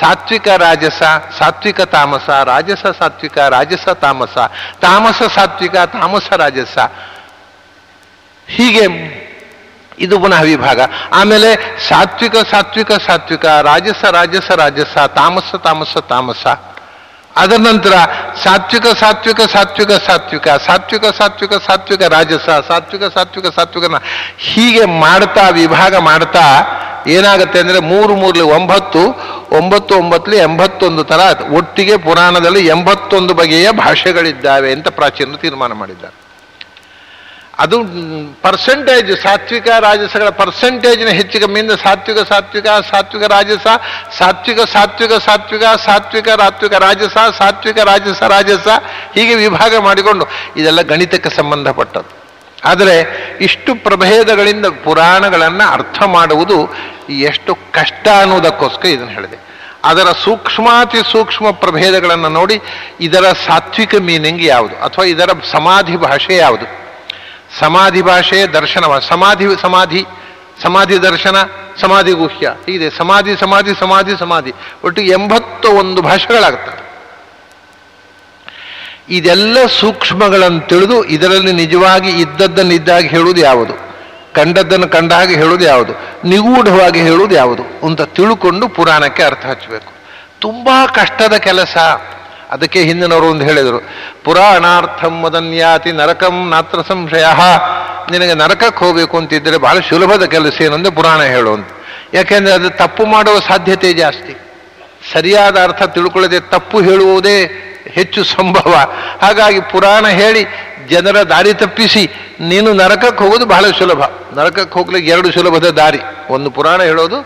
ಸಾತ್ವಿಕ, 0.00 0.48
ರಾಜಸ, 0.48 1.02
ಸಾತ್ವಿಕ, 1.38 1.80
ತಾಮಸ. 1.80 2.30
ರಾಜಸ, 2.30 2.86
ಸಾತ್ವಿಕ, 2.86 3.38
ರಾಜಸ, 3.38 3.88
ತಾಮಸ. 3.88 4.38
ತಾಮಸ, 4.80 5.22
ಸಾತ್ವಿಕ, 5.22 5.76
ತಾಮಸ, 5.76 6.32
ರಾಜಸ. 6.32 6.78
ಹೀಗೆ 8.46 8.84
ಇದು 9.98 10.20
ಪುನಃ 10.20 10.40
ವಿಭಾಗ. 10.40 10.80
ಆಮೇಲೆ 11.12 11.80
ಸಾತ್ವಿಕ 11.88 12.36
ಸಾತ್ವಿಕ 12.36 12.92
ಸಾತ್ವಿಕ, 12.92 13.46
ರಾಜಸ 13.46 14.04
ರಾಜಸ 14.04 14.50
ರಾಜಸ, 14.50 14.98
ತಾಮಸ 14.98 15.54
ತಾಮಸ 15.54 15.96
ತಾಮಸ. 15.96 16.46
ಅದರ 17.40 17.58
ನಂತರ 17.68 17.94
ಸಾತ್ವಿಕ 18.44 18.86
ಸಾತ್ವಿಕ 19.02 19.40
ಸಾತ್ವಿಕ 19.54 19.90
ಸಾತ್ವಿಕ 20.08 20.46
ಸಾತ್ವಿಕ 20.66 21.04
ಸಾತ್ವಿಕ 21.20 21.52
ಸಾತ್ವಿಕ 21.68 22.02
ರಾಜಸ, 22.16 22.48
ಸಾತ್ವಿಕ 22.70 23.04
ಸಾತ್ವಿಕ 23.16 23.46
ಸಾತ್ವಿಕ 23.58 23.84
ಹೀಗೆ 24.48 24.84
ಮಾಡ್ತಾ, 25.04 25.44
ವಿಭಾಗ 25.60 25.94
ಮಾಡ್ತಾ 26.10 26.44
ಏನಾಗುತ್ತೆ 27.16 27.58
ಅಂದರೆ 27.64 27.78
ಮೂರು 27.92 28.12
ಮೂರ್ಲಿ 28.20 28.44
ಒಂಬತ್ತು 28.58 29.00
ಒಂಬತ್ತು 29.58 29.92
ಒಂಬತ್ತಲ್ಲಿ 30.02 30.38
ಎಂಬತ್ತೊಂದು 30.48 31.02
ಥರ 31.10 31.20
ಒಟ್ಟಿಗೆ 31.58 31.96
ಪುರಾಣದಲ್ಲಿ 32.06 32.62
ಎಂಬತ್ತೊಂದು 32.74 33.32
ಬಗೆಯ 33.40 33.66
ಭಾಷೆಗಳಿದ್ದಾವೆ 33.84 34.70
ಅಂತ 34.76 34.88
ಪ್ರಾಚೀನರು 34.98 35.40
ತೀರ್ಮಾನ 35.44 35.72
ಮಾಡಿದ್ದಾರೆ. 35.82 36.16
ಅದು 37.58 37.78
ಪರ್ಸೆಂಟೇಜ್ 38.42 39.20
ಸಾತ್ವಿಕ, 39.20 39.68
ರಾಜಸಗಳ 39.68 40.28
ಪರ್ಸೆಂಟೇಜ್ನ 40.28 41.08
ಹೆಚ್ಚು 41.08 41.40
ಕಮ್ಮಿಯಿಂದ 41.40 41.70
ಸಾತ್ವಿಕ 41.72 42.18
ಸಾತ್ವಿಕ 42.18 42.66
ಸಾತ್ವಿಕ, 42.66 43.22
ರಾಜಸ. 43.22 43.66
ಸಾತ್ವಿಕ 44.18 44.60
ಸಾತ್ವಿಕ 44.60 45.12
ಸಾತ್ವಿಕ 45.12 45.62
ಸಾತ್ವಿಕ, 45.62 46.28
ರಾತ್ವಿಕ, 46.28 46.72
ರಾಜಸ. 46.72 47.16
ಸಾತ್ವಿಕ, 47.38 47.78
ರಾಜಸ 47.78 48.22
ರಾಜಸ. 48.22 48.68
ಹೀಗೆ 49.14 49.34
ವಿಭಾಗ 49.34 49.76
ಮಾಡಿಕೊಂಡು 49.76 50.26
ಇದೆಲ್ಲ 50.56 50.82
ಗಣಿತಕ್ಕೆ 50.82 51.30
ಸಂಬಂಧಪಟ್ಟದ್ದು. 51.30 52.24
ಆದರೆ 52.64 53.06
ಇಷ್ಟು 53.40 53.74
ಪ್ರಭೇದಗಳಿಂದ 53.74 54.66
ಪುರಾಣಗಳನ್ನು 54.66 55.72
ಅರ್ಥ 55.72 56.02
ಮಾಡುವುದು 56.02 56.74
ಎಷ್ಟು 57.10 57.54
ಕಷ್ಟ 57.54 58.08
ಅನ್ನೋದಕ್ಕೋಸ್ಕರ 58.08 58.88
ಇದನ್ನು 58.88 59.12
ಹೇಳಿದೆ. 59.12 59.38
ಅದರ 59.84 60.06
ಸೂಕ್ಷ್ಮಾತಿ 60.24 60.98
ಸೂಕ್ಷ್ಮ 61.12 61.50
ಪ್ರಭೇದಗಳನ್ನು 61.50 62.28
ನೋಡಿ 62.28 62.60
ಇದರ 63.00 63.24
ಸಾತ್ವಿಕ 63.46 63.94
ಮೀನಿಂಗ್ 63.94 64.42
ಯಾವುದು? 64.42 64.76
ಅಥವಾ 64.76 65.04
ಇದರ 65.04 65.30
ಸಮಾಧಿ 65.52 65.96
ಭಾಷೆ 65.96 66.36
ಯಾವುದು? 66.36 66.83
ಸಮಾಧಿ 67.58 68.02
ಭಾಷೆ 68.02 68.46
ದರ್ಶನವ 68.46 68.98
ಸಮಾಧಿ 68.98 69.44
ಸಮಾಧಿ 69.62 70.04
ಸಮಾಧಿ 70.62 71.02
ದರ್ಶನ, 71.02 71.36
ಸಮಾಧಿ 71.80 72.12
ಗುಹ್ಯ. 72.12 72.46
ಹೀಗಿದೆ. 72.46 72.90
ಸಮಾಧಿ 72.90 73.36
ಸಮಾಧಿ 73.36 73.80
ಸಮಾಧಿ 73.80 74.18
ಸಮಾಧಿ. 74.18 74.52
ಒಟ್ಟು 74.84 75.02
ಎಂಬತ್ತು 75.02 75.68
ಒಂದು 75.68 76.02
ಭಾಷೆಗಳಾಗ್ತವೆ. 76.02 76.84
ಇದೆಲ್ಲ 79.08 79.66
ಸೂಕ್ಷ್ಮಗಳನ್ನು 79.66 80.60
ತಿಳಿದು 80.60 81.04
ಇದರಲ್ಲಿ 81.04 81.52
ನಿಜವಾಗಿ 81.52 82.10
ಇದ್ದದ್ದನ್ನು 82.10 82.74
ಇದ್ದಾಗಿ 82.74 83.08
ಹೇಳುವುದು 83.08 83.40
ಯಾವುದು? 83.40 83.74
ಕಂಡದ್ದನ್ನು 84.34 84.88
ಕಂಡ 84.88 85.12
ಹಾಗೆ 85.12 85.34
ಹೇಳುವುದು 85.34 85.64
ಯಾವುದು? 85.64 85.92
ನಿಗೂಢವಾಗಿ 86.28 87.00
ಹೇಳುವುದು 87.00 87.34
ಯಾವುದು? 87.34 87.86
ಅಂತ 87.86 88.02
ತಿಳ್ಕೊಂಡು 88.02 88.68
ಪುರಾಣಕ್ಕೆ 88.68 89.22
ಅರ್ಥ 89.22 89.46
ಹಚ್ಚಬೇಕು. 89.46 89.92
ತುಂಬಾ 90.38 90.86
ಕಷ್ಟದ 90.86 91.32
ಕೆಲಸ. 91.32 91.76
ಅದಕ್ಕೆ 92.54 92.80
ಹಿಂದಿನವರು 92.88 93.26
ಒಂದು 93.32 93.44
ಹೇಳಿದರು, 93.48 93.78
ಪುರಾಣಾರ್ಥಂ 94.24 95.14
ಮದನ್ಯಾತಿ 95.24 95.90
ನರಕಂ 96.00 96.36
ನಾತ್ರ 96.52 96.78
ಸಂಶಯ. 96.90 97.26
ನಿನಗೆ 98.12 98.34
ನರಕಕ್ಕೆ 98.42 98.80
ಹೋಗಬೇಕು 98.84 99.14
ಅಂತಿದ್ದರೆ 99.20 99.58
ಬಹಳ 99.66 99.76
ಸುಲಭದ 99.90 100.24
ಕೆಲಸ 100.34 100.56
ಏನಂದ್ರೆ 100.66 100.92
ಪುರಾಣ 100.98 101.20
ಹೇಳುವಂತ 101.34 101.70
ಯಾಕೆಂದರೆ 102.16 102.52
ಅದು 102.58 102.68
ತಪ್ಪು 102.82 103.04
ಮಾಡುವ 103.14 103.36
ಸಾಧ್ಯತೆ 103.50 103.88
ಜಾಸ್ತಿ. 104.02 104.34
ಸರಿಯಾದ 105.12 105.56
ಅರ್ಥ 105.66 105.82
ತಿಳ್ಕೊಳ್ಳದೆ 105.94 106.38
ತಪ್ಪು 106.52 106.76
ಹೇಳುವುದೇ 106.88 107.38
ಹೆಚ್ಚು 107.96 108.20
ಸಂಭವ. 108.34 108.72
ಹಾಗಾಗಿ 109.22 109.60
ಪುರಾಣ 109.72 110.04
ಹೇಳಿ 110.20 110.42
ಜನರ 110.92 111.18
ದಾರಿ 111.32 111.52
ತಪ್ಪಿಸಿ, 111.62 112.04
ನೀನು 112.50 112.70
ನರಕಕ್ಕೆ 112.82 113.20
ಹೋಗೋದು 113.24 113.46
ಬಹಳ 113.52 113.64
ಸುಲಭ. 113.78 114.02
ನರಕಕ್ಕೆ 114.38 114.74
ಹೋಗ್ಲಿಕ್ಕೆ 114.78 115.10
ಎರಡು 115.14 115.28
ಸುಲಭದ 115.36 115.68
ದಾರಿ. 115.80 116.00
ಒಂದು 116.36 116.48
ಪುರಾಣ 116.56 116.80
ಹೇಳೋದು, 116.90 117.18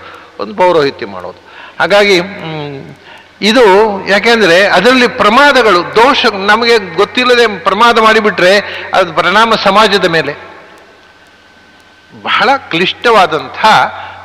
ಒಂದು 0.43 0.55
ಪೌರೋಹಿತ್ಯ 0.61 1.07
ಮಾಡೋದು. 1.15 1.41
ಹಾಗಾಗಿ 1.81 2.17
ಇದು 3.43 3.65
ಯಾಕೆಂದ್ರೆ 4.09 4.67
ಅದರಲ್ಲಿ 4.67 5.09
ಪ್ರಮಾದಗಳು, 5.09 5.97
ದೋಷ 5.97 6.27
ನಮಗೆ 6.27 6.79
ಗೊತ್ತಿಲ್ಲದೆ 6.95 7.59
ಪ್ರಮಾದ 7.59 7.99
ಮಾಡಿಬಿಟ್ರೆ 7.99 8.59
ಅದು 8.95 9.13
ಪರಿಣಾಮ 9.13 9.55
ಸಮಾಜದ 9.55 10.05
ಮೇಲೆ. 10.05 10.33
ಬಹಳ 12.23 12.51
ಕ್ಲಿಷ್ಟವಾದಂಥ 12.57 13.65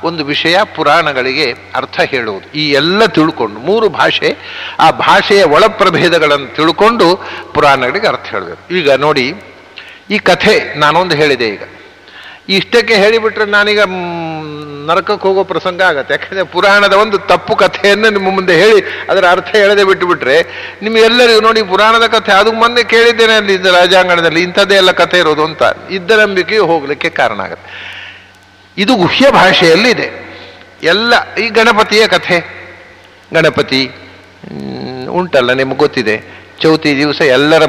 ಒಂದು 0.04 0.26
ವಿಷಯ 0.26 0.58
ಪುರಾಣಗಳಿಗೆ 0.76 1.52
ಅರ್ಥ 1.52 2.00
ಹೇಳುವುದು. 2.00 2.52
ಈ 2.52 2.72
ಎಲ್ಲ 2.72 3.06
ತಿಳ್ಕೊಂಡು, 3.06 3.60
ಮೂರು 3.60 3.90
ಭಾಷೆ, 3.90 4.38
ಆ 4.80 4.92
ಭಾಷೆಯ 4.92 5.44
ಒಳಪ್ರಭೇದಗಳನ್ನು 5.44 6.56
ತಿಳ್ಕೊಂಡು 6.56 7.26
ಪುರಾಣಗಳಿಗೆ 7.54 8.08
ಅರ್ಥ 8.08 8.30
ಹೇಳಬೇಕು. 8.30 8.74
ಈಗ 8.74 8.92
ನೋಡಿ, 8.92 9.34
ಈ 10.10 10.18
ಕಥೆ 10.18 10.80
ನಾನೊಂದು 10.80 11.16
ಹೇಳಿದೆ 11.16 11.48
ಈಗ. 11.48 11.64
ಇಷ್ಟಕ್ಕೆ 12.50 12.96
ಹೇಳಿಬಿಟ್ರೆ 12.96 13.46
ನಾನೀಗ 13.46 13.80
ನರಕಕ್ಕೆ 14.88 15.28
ಹೋಗೋ 15.28 15.44
ಪ್ರಸಂಗ 15.44 15.82
ಆಗತ್ತೆ. 15.82 16.14
ಯಾಕಂದ್ರೆ 16.14 16.44
ಪುರಾಣದ 16.44 16.94
ಒಂದು 16.94 17.18
ತಪ್ಪು 17.18 17.56
ಕಥೆಯನ್ನು 17.56 18.10
ನಿಮ್ಮ 18.10 18.30
ಮುಂದೆ 18.30 18.56
ಹೇಳಿ, 18.56 18.82
ಅದರ 19.10 19.26
ಅರ್ಥ 19.30 19.56
ಹೇಳದೆ 19.56 19.84
ಬಿಟ್ಟು 19.84 20.08
ಬಿಟ್ರೆ 20.08 20.44
ನಿಮಗೆಲ್ಲರಿಗೂ 20.82 21.42
ನೋಡಿ 21.42 21.64
ಪುರಾಣದ 21.64 22.08
ಕಥೆ, 22.08 22.32
ಅದು 22.32 22.52
ಮೊನ್ನೆ 22.52 22.84
ಕೇಳಿದ್ದೇನೆ 22.84 23.34
ಅಲ್ಲಿ 23.34 23.58
ರಾಜಾಂಗಣದಲ್ಲಿ, 23.58 24.42
ಇಂಥದ್ದೇ 24.42 24.76
ಎಲ್ಲ 24.76 24.92
ಕಥೆ 24.92 25.20
ಇರೋದು 25.20 25.44
ಅಂತ. 25.44 25.64
ಇದ್ದ 25.90 26.12
ನಂಬಿಕೆಯು 26.12 26.66
ಹೋಗಲಿಕ್ಕೆ 26.66 27.10
ಕಾರಣ 27.10 27.42
ಆಗುತ್ತೆ. 27.42 27.70
ಇದು 28.78 28.96
ಗುಹ್ಯ 28.96 29.32
ಭಾಷೆಯಲ್ಲಿದೆ. 29.32 30.24
ಎಲ್ಲ, 30.84 31.36
ಈ 31.36 31.50
ಗಣಪತಿಯ 31.50 32.08
ಕಥೆ. 32.08 32.40
ಗಣಪತಿ 33.34 33.92
ಉಂಟಲ್ಲ, 35.10 35.54
ನಿಮ್ಗೆ 35.54 35.78
ಗೊತ್ತಿದೆ. 35.78 36.44
ಚೌತಿ 36.62 36.98
ದಿವಸ 36.98 37.22
ಎಲ್ಲರ 37.22 37.64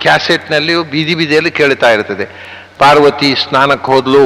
ಕ್ಯಾಸೆಟ್ನಲ್ಲಿಯೂ 0.00 0.84
ಬೀದಿ 0.84 1.14
ಬೀದಿಯಲ್ಲಿ 1.14 1.50
ಕೇಳ್ತಾ 1.50 1.90
ಇರ್ತದೆ. 1.90 2.59
ಪಾರ್ವತಿ 2.80 3.34
ಸ್ನಾನಕ್ಕೆ 3.34 3.92
ಹೋದ್ಲು. 3.92 4.24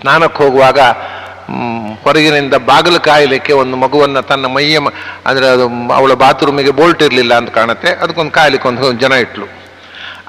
ಸ್ನಾನಕ್ಕೆ 0.00 0.44
ಹೋಗುವಾಗ 0.44 0.78
ಹೊರಗಿನಿಂದ 2.04 2.54
ಬಾಗಿಲು 2.54 3.00
ಕಾಯಲಿಕ್ಕೆ 3.00 3.52
ಒಂದು 3.52 3.76
ಮಗುವನ್ನು 3.76 4.22
ತನ್ನ 4.22 4.46
ಮೈಯ 4.46 4.78
ಅಂದರೆ 5.26 5.46
ಅದು 5.46 5.92
ಅವಳ 5.92 6.12
ಬಾತ್ರೂಮಿಗೆ 6.12 6.70
ಬೋಲ್ಟ್ 6.70 7.02
ಇರಲಿಲ್ಲ 7.02 7.34
ಅಂತ 7.34 7.50
ಕಾಣುತ್ತೆ. 7.50 7.88
ಅದಕ್ಕೊಂದು 7.88 8.30
ಕಾಯಲಿಕ್ಕೆ 8.30 8.68
ಒಂದು 8.68 8.92
ಜನ 8.92 9.12
ಇಟ್ಲು. 9.12 9.46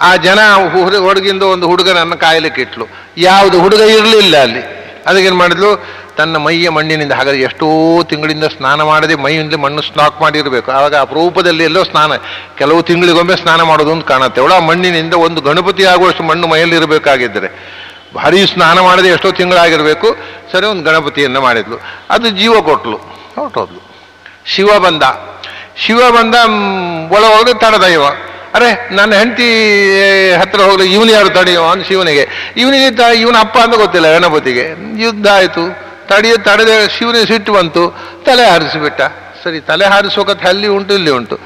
ಆ 0.01 0.15
ಜನ 0.15 0.39
ಹುಡುಗ 0.71 1.03
ಹೊರಗಿಂದ 1.03 1.43
ಒಂದು 1.43 1.67
ಹುಡುಗನನ್ನು 1.67 2.17
ಕಾಯಲಿಕ್ಕೆ 2.17 2.61
ಇಟ್ಲು. 2.61 2.85
ಯಾವುದು 3.17 3.61
ಹುಡುಗ 3.61 3.79
ಇರಲಿಲ್ಲ 3.79 4.37
ಅಲ್ಲಿ. 4.37 4.82
ಅದಕ್ಕೇನು 5.05 5.35
ಮಾಡಿದ್ಲು? 5.35 5.85
ತನ್ನ 6.17 6.37
ಮೈಯ 6.37 6.69
ಮಣ್ಣಿನಿಂದ, 6.69 7.11
ಹಾಗಾದ್ರೆ 7.11 7.41
ಎಷ್ಟೋ 7.41 8.03
ತಿಂಗಳಿಂದ 8.03 8.43
ಸ್ನಾನ 8.43 8.81
ಮಾಡದೆ 8.81 9.15
ಮೈಯಿಂದ 9.15 9.53
ಮಣ್ಣು 9.53 9.81
ಸ್ನಾಕ್ 9.81 10.21
ಮಾಡಿರಬೇಕು. 10.21 10.71
ಆವಾಗ 10.71 10.95
ಅಪರೂಪದಲ್ಲಿ 10.95 11.63
ಎಲ್ಲೋ 11.63 11.83
ಸ್ನಾನ, 11.83 12.11
ಕೆಲವು 12.57 12.83
ತಿಂಗಳಿಗೊಮ್ಮೆ 12.83 13.35
ಸ್ನಾನ 13.35 13.61
ಮಾಡೋದು 13.61 13.91
ಅಂತ 13.91 14.07
ಕಾಣುತ್ತೆ. 14.07 14.41
ಅವಳು 14.41 14.61
ಮಣ್ಣಿನಿಂದ 14.61 15.13
ಒಂದು 15.13 15.41
ಗಣಪತಿ 15.41 15.85
ಆಗುವಷ್ಟು 15.85 16.23
ಮಣ್ಣು 16.23 16.47
ಮೈಯಲ್ಲಿ 16.47 16.75
ಇರಬೇಕಾಗಿದ್ದರೆ, 16.75 17.47
ಭಾರಿ 18.15 18.47
ಸ್ನಾನ 18.47 18.79
ಮಾಡದೆ 18.79 19.07
ಎಷ್ಟೋ 19.07 19.31
ತಿಂಗಳಾಗಿರಬೇಕು. 19.31 20.15
ಸರಿ, 20.51 20.65
ಒಂದು 20.65 20.83
ಗಣಪತಿಯನ್ನು 20.83 21.41
ಮಾಡಿದ್ಲು. 21.41 21.81
ಅದು 22.09 22.29
ಜೀವ 22.29 22.61
ಕೊಟ್ಲು. 22.61 22.97
ಹೊರಟೋದ್ಲು. 23.35 23.95
ಶಿವ 24.45 24.79
ಬಂದ. 24.79 25.03
ಶಿವ 25.77 25.99
ಬಂದ 26.11 26.35
ಒಳಗೆ 27.11 27.53
ತಡದೈವ. 27.53 28.01
ಅರೆ, 28.55 28.95
ನನ್ನ 28.95 29.13
ಹೆಂಡತಿ 29.15 29.47
ಹತ್ರ 30.41 30.61
ಹೋಗಲಿ, 30.61 30.93
ಇವನು 30.93 31.11
ಯಾರು 31.11 31.29
ತಡೆಯೋ 31.29 31.63
ಅಂತ 31.63 31.87
ಶಿವನಿಗೆ. 31.87 32.53
ಇವನಿಗೆ 32.57 33.19
ಇವನ 33.19 33.35
ಅಪ್ಪ 33.39 33.57
ಅಂತ 33.57 33.75
ಗೊತ್ತಿಲ್ಲ, 33.75 34.07
ಗಣಪತಿಗೆ. 34.13 34.65
ಯುದ್ಧ 35.03 35.27
ಆಯಿತು. 35.27 35.63
ತಡೆಯ, 36.07 36.33
ತಡೆದ 36.37 36.73
ಶಿವನಿಗೆ 36.97 37.25
ಸಿಟ್ಟು 37.25 37.53
ಬಂತು. 37.53 37.83
ತಲೆ 38.25 38.45
ಹಾರಿಸಿಬಿಟ್ಟ. 38.45 39.01
ಸರಿ, 39.43 39.59
ತಲೆ 39.59 39.85
ಹಾರಿಸೋಕತ್ತೆ 39.85 40.47
ಅಲ್ಲಿ 40.47 40.67
ಉಂಟು, 40.67 40.93
ಇಲ್ಲಿ 40.93 41.11
ಉಂಟು. 41.11 41.39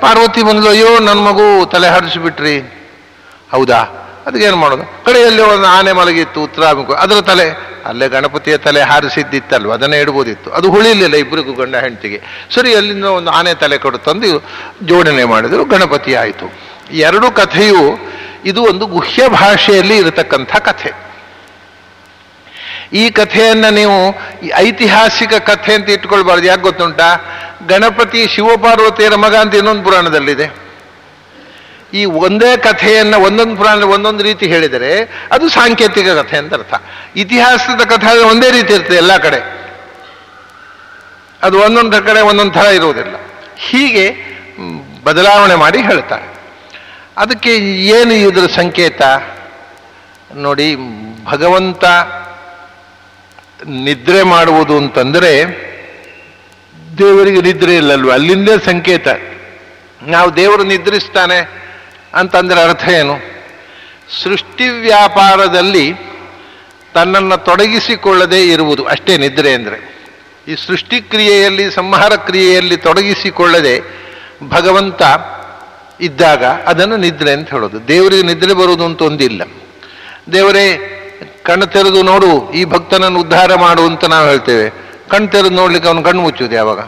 ಪಾರ್ವತಿ 0.00 0.42
ಬಂದ್ಲು, 0.42 0.70
ಅಯ್ಯೋ 0.70 0.98
ನನ್ನ 0.98 1.18
ಮಗು 1.18 1.66
ತಲೆ 1.66 1.88
ಹಾರಿಸಿಬಿಟ್ರಿ. 1.88 2.56
ಹೌದಾ? 3.52 3.80
ಅದಕ್ಕೇನು 4.26 4.56
ಮಾಡೋದು? 4.56 5.04
ಕಡೆಯಲ್ಲಿ 5.04 5.42
ಒಂದು 5.42 5.66
ಆನೆ 5.66 5.92
ಮಲಗಿತ್ತು 5.92 6.42
ಉತ್ತರಾಭಿಮುಖ 6.42 6.96
ಅದರ 6.96 7.20
ತಲೆ, 7.20 7.50
ಅಲ್ಲೇ 7.86 8.08
ಗಣಪತಿಯ 8.08 8.56
ತಲೆ 8.56 8.80
ಹಾರಿಸಿದ್ದಿತ್ತಲ್ವ? 8.80 9.72
ಅದನ್ನೇ 9.72 10.00
ಇಡ್ಬೋದಿತ್ತು. 10.00 10.50
ಅದು 10.50 10.70
ಹುಳಿಲಿಲ್ಲ 10.70 11.14
ಇಬ್ಬರಿಗೂ 11.14 11.52
ಗಂಡ 11.52 11.76
ಹೆಂಡತಿಗೆ. 11.76 12.22
ಸರಿ, 12.54 12.74
ಅಲ್ಲಿಂದ 12.74 13.04
ಒಂದು 13.04 13.30
ಆನೆ 13.30 13.54
ತಲೆ 13.54 13.78
ಕೊಡು 13.78 13.98
ತಂದು 13.98 14.44
ಜೋಡಣೆ 14.82 15.24
ಮಾಡಿದ್ರು, 15.24 15.64
ಗಣಪತಿ 15.64 16.14
ಆಯಿತು. 16.14 16.52
ಎರಡು 16.90 17.30
ಕಥೆಯು 17.30 17.98
ಇದು 18.44 18.62
ಒಂದು 18.62 18.86
ಗುಹ್ಯ 18.86 19.28
ಭಾಷೆಯಲ್ಲಿ 19.28 19.96
ಇರತಕ್ಕಂಥ 19.96 20.56
ಕಥೆ. 20.56 20.92
ಈ 22.92 23.10
ಕಥೆಯನ್ನು 23.10 23.70
ನೀವು 23.70 24.14
ಐತಿಹಾಸಿಕ 24.56 25.34
ಕಥೆ 25.34 25.74
ಅಂತ 25.74 25.90
ಇಟ್ಕೊಳ್ಬಾರ್ದು. 25.90 26.46
ಯಾಕೆ 26.46 26.62
ಗೊತ್ತುಂಟಾ? 26.62 27.14
ಗಣಪತಿ 27.68 28.26
ಶಿವಪಾರ್ವತಿಯರ 28.28 29.14
ಮಗ 29.14 29.34
ಅಂತ 29.36 29.54
ಇನ್ನೊಂದು 29.54 29.82
ಪುರಾಣದಲ್ಲಿದೆ. 29.82 30.71
ಈ 31.92 32.04
ಒಂದೇ 32.04 32.56
ಕಥೆಯನ್ನು, 32.56 33.20
ಒಂದೊಂದು 33.20 33.56
ಪುರಾಣ 33.56 33.82
ಒಂದೊಂದು 33.82 34.22
ರೀತಿ 34.22 34.46
ಹೇಳಿದರೆ 34.46 35.04
ಅದು 35.32 35.48
ಸಾಂಕೇತಿಕ 35.48 36.08
ಕಥೆ 36.08 36.36
ಅಂತ 36.36 36.54
ಅರ್ಥ. 36.54 36.74
ಇತಿಹಾಸದ 37.16 37.80
ಕಥೆ 37.80 38.18
ಒಂದೇ 38.18 38.50
ರೀತಿ 38.50 38.74
ಇರ್ತದೆ 38.74 38.96
ಎಲ್ಲ 38.96 39.16
ಕಡೆ. 39.16 39.62
ಅದು 41.42 41.58
ಒಂದೊಂದು 41.58 42.02
ಕಡೆ 42.02 42.20
ಒಂದೊಂದು 42.20 42.52
ಥರ 42.52 42.64
ಇರುವುದಿಲ್ಲ. 42.64 43.14
ಹೀಗೆ 43.56 44.32
ಬದಲಾವಣೆ 45.04 45.54
ಮಾಡಿ 45.54 45.82
ಹೇಳ್ತಾರೆ. 45.82 46.32
ಅದಕ್ಕೆ 47.16 47.56
ಏನು 47.82 48.14
ಇದರ 48.14 48.46
ಸಂಕೇತ? 48.46 49.02
ನೋಡಿ, 50.34 50.76
ಭಗವಂತ 51.24 51.84
ನಿದ್ರೆ 53.66 54.22
ಮಾಡುವುದು 54.22 54.76
ಅಂತಂದರೆ 54.76 55.46
ದೇವರಿಗೆ 56.98 57.40
ನಿದ್ರೆ 57.40 57.76
ಇಲ್ಲಲ್ವ? 57.76 58.12
ಅಲ್ಲಿಂದೇ 58.12 58.58
ಸಂಕೇತ. 58.58 59.08
ನಾವು 60.02 60.36
ದೇವರು 60.36 60.64
ನಿದ್ರಿಸ್ತಾನೆ 60.64 61.62
ಅಂತಂದ್ರೆ 62.14 62.62
ಅರ್ಥ 62.62 62.88
ಏನು? 62.88 63.32
ಸೃಷ್ಟಿ 64.22 64.68
ವ್ಯಾಪಾರದಲ್ಲಿ 64.68 65.92
ತನ್ನನ್ನು 66.94 67.44
ತೊಡಗಿಸಿಕೊಳ್ಳದೆ 67.44 68.44
ಇರುವುದು, 68.44 68.84
ಅಷ್ಟೇ 68.84 69.16
ನಿದ್ರೆ 69.16 69.54
ಅಂದರೆ. 69.54 69.92
ಈ 70.48 70.54
ಸೃಷ್ಟಿ 70.54 71.00
ಕ್ರಿಯೆಯಲ್ಲಿ, 71.00 71.70
ಸಂಹಾರ 71.70 72.12
ಕ್ರಿಯೆಯಲ್ಲಿ 72.16 72.76
ತೊಡಗಿಸಿಕೊಳ್ಳದೆ 72.76 73.80
ಭಗವಂತ 74.48 75.02
ಇದ್ದಾಗ 76.00 76.44
ಅದನ್ನು 76.44 76.96
ನಿದ್ರೆ 76.96 77.32
ಅಂತ 77.32 77.50
ಹೇಳೋದು. 77.50 77.88
ದೇವರಿಗೆ 77.88 78.22
ನಿದ್ರೆ 78.22 78.54
ಬರುವುದು 78.54 78.84
ಅಂತ 78.84 79.02
ಒಂದಿಲ್ಲ. 79.02 79.42
ದೇವರೇ, 80.32 80.66
ಕಣ್ಣು 81.42 81.66
ತೆರೆದು 81.66 82.02
ನೋಡು, 82.02 82.52
ಈ 82.52 82.64
ಭಕ್ತನನ್ನು 82.64 83.20
ಉದ್ಧಾರ 83.20 83.54
ಮಾಡು 83.54 83.82
ಅಂತ 83.86 84.04
ನಾವು 84.04 84.26
ಹೇಳ್ತೇವೆ. 84.28 84.70
ಕಣ್ಣು 85.08 85.28
ತೆರೆದು 85.28 85.54
ನೋಡ್ಲಿಕ್ಕೆ 85.54 85.88
ಅವನು 85.88 86.02
ಕಣ್ಣು 86.02 86.22
ಮುಚ್ಚುವುದು 86.22 86.54
ಯಾವಾಗ? 86.54 86.78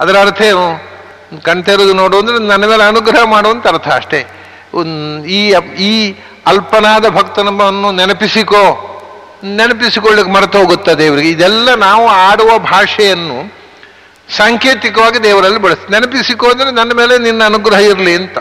ಅದರ 0.00 0.16
ಅರ್ಥ 0.20 0.42
ಏನು? 0.42 0.89
ಕಣ್ 1.42 1.64
ತೆರೆದು 1.64 1.94
ನೋಡು 1.94 2.18
ಅಂದ್ರೆ 2.18 2.38
ನನ್ನ 2.38 2.64
ಮೇಲೆ 2.64 2.82
ಅನುಗ್ರಹ 2.82 3.24
ಮಾಡುವಂತ 3.24 3.66
ಅರ್ಥ 3.66 3.88
ಅಷ್ಟೇ. 3.88 4.26
ಈ 5.28 5.54
ಈ 5.78 6.14
ಅಲ್ಪನಾದ 6.46 7.08
ಭಕ್ತನನ್ನು 7.08 7.92
ನೆನಪಿಸಿಕೋ. 7.92 8.86
ನೆನಪಿಸಿಕೊಳ್ಳಿಕ್ಕೆ 9.44 10.32
ಮರೆತು 10.32 10.58
ಹೋಗುತ್ತಾ 10.58 10.92
ದೇವರಿಗೆ. 10.94 11.30
ಇದೆಲ್ಲ 11.30 11.74
ನಾವು 11.74 12.08
ಆಡುವ 12.08 12.58
ಭಾಷೆಯನ್ನು 12.58 13.52
ಸಾಂಕೇತಿಕವಾಗಿ 14.36 15.18
ದೇವರಲ್ಲಿ 15.18 15.58
ಬಳಸ್ತೀವಿ 15.58 15.92
ನೆನಪಿಸಿಕೋ 15.92 16.46
ಅಂದ್ರೆ 16.46 16.70
ನನ್ನ 16.70 16.92
ಮೇಲೆ 16.92 17.18
ನಿನ್ನ 17.18 17.44
ಅನುಗ್ರಹ 17.44 17.78
ಇರಲಿ 17.78 18.14
ಅಂತ. 18.14 18.38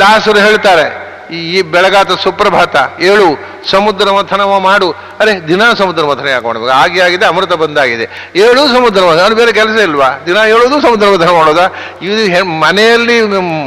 ದಾಸರು 0.00 0.38
ಹೇಳ್ತಾರೆ 0.38 1.03
ಈ 1.30 1.62
ಬೆಳಗಾತ 1.62 2.12
ಸುಪ್ರಭಾತ, 2.12 2.76
ಏಳು, 3.00 3.54
ಸಮುದ್ರ 3.70 4.10
ಮಥನವ 4.10 4.58
ಮಾಡು. 4.58 4.90
ಅರೆ, 4.90 5.48
ದಿನ 5.48 5.62
ಸಮುದ್ರ 5.78 6.04
ಮಥನ 6.04 6.26
ಯಾಕೆ 6.26 6.46
ಮಾಡಬೇಕು? 6.46 6.68
ಆಗಿ 6.68 7.00
ಆಗಿದೆ, 7.00 7.26
ಅಮೃತ 7.26 7.52
ಬಂದಾಗಿದೆ. 7.52 8.32
ಏಳು, 8.36 8.72
ಸಮುದ್ರ 8.72 9.04
ಮಥನ. 9.04 9.34
ಬೇರೆ 9.34 9.52
ಕೆಲಸ 9.52 9.80
ಇಲ್ವಾ? 9.80 10.22
ದಿನ 10.26 10.36
ಏಳೋದು 10.36 10.80
ಸಮುದ್ರ 10.80 11.08
ಮಥನ 11.08 11.30
ಮಾಡೋದಾ? 11.30 11.66
ಇದು 12.02 12.44
ಮನೆಯಲ್ಲಿ 12.44 13.22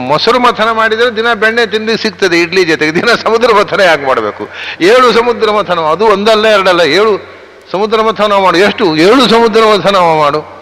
ಮೊಸರು 0.08 0.40
ಮಥನ 0.40 0.72
ಮಾಡಿದರೆ 0.72 1.16
ದಿನ 1.16 1.34
ಬೆಣ್ಣೆ 1.34 1.66
ತಿಂಡಿ 1.66 2.02
ಸಿಗ್ತದೆ 2.02 2.42
ಇಡ್ಲಿ 2.42 2.66
ಜೊತೆಗೆ. 2.66 2.96
ದಿನ 2.96 3.06
ಸಮುದ್ರ 3.06 3.54
ಮಥನ 3.54 3.80
ಯಾಕೆ 3.80 4.06
ಮಾಡಬೇಕು? 4.06 4.48
ಏಳು, 4.82 5.14
ಸಮುದ್ರ 5.14 5.52
ಮಥನ 5.52 5.80
ಅದು 5.80 6.06
ಒಂದಲ್ಲ, 6.06 6.48
ಎರಡಲ್ಲ. 6.48 6.82
ಏಳು, 6.82 7.38
ಸಮುದ್ರ 7.72 8.02
ಮಥನ 8.02 8.34
ಮಾಡು. 8.34 8.58
ಎಷ್ಟು? 8.58 8.96
ಏಳು, 8.96 9.30
ಸಮುದ್ರ 9.30 9.62
ಮಥನ 9.66 9.96
ಮಾಡು. 9.96 10.58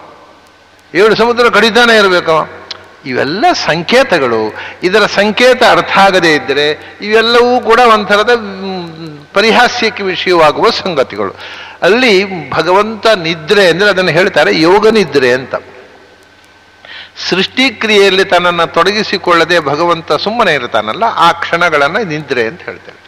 ಏಳು, 0.94 1.16
ಸಮುದ್ರ 1.16 1.48
ಕಡಿತಾನೆ 1.48 1.96
ಇರಬೇಕು. 1.96 2.65
ಇವೆಲ್ಲ 3.10 3.44
ಸಂಕೇತಗಳು. 3.68 4.40
ಇದರ 4.88 5.04
ಸಂಕೇತ 5.18 5.62
ಅರ್ಥ 5.74 5.92
ಆಗದೇ 6.06 6.32
ಇದ್ದರೆ 6.34 6.66
ಇವೆಲ್ಲವೂ 7.06 7.54
ಕೂಡ 7.68 7.80
ಒಂಥರದ 7.94 8.34
ಪರಿಹಾಸ್ಯಕ್ಕೆ 9.38 10.02
ವಿಷಯವಾಗುವ 10.12 10.66
ಸಂಗತಿಗಳು. 10.82 11.32
ಅಲ್ಲಿ 11.86 12.12
ಭಗವಂತ 12.50 13.06
ನಿದ್ರೆ 13.26 13.64
ಅಂದರೆ 13.72 13.88
ಅದನ್ನು 13.94 14.12
ಹೇಳ್ತಾರೆ 14.18 14.52
ಯೋಗ 14.60 14.86
ನಿದ್ರೆ 14.98 15.30
ಅಂತ. 15.38 15.54
ಸೃಷ್ಟಿಕ್ರಿಯೆಯಲ್ಲಿ 17.28 18.24
ತನ್ನನ್ನು 18.32 18.66
ತೊಡಗಿಸಿಕೊಳ್ಳದೆ 18.76 19.58
ಭಗವಂತ 19.70 20.12
ಸುಮ್ಮನೆ 20.24 20.52
ಇರ್ತಾನಲ್ಲ, 20.54 21.04
ಆ 21.26 21.28
ಕ್ಷಣಗಳನ್ನು 21.42 22.00
ನಿದ್ರೆ 22.12 22.44
ಅಂತ 22.50 22.62
ಹೇಳ್ತಾರೆ. 22.68 22.98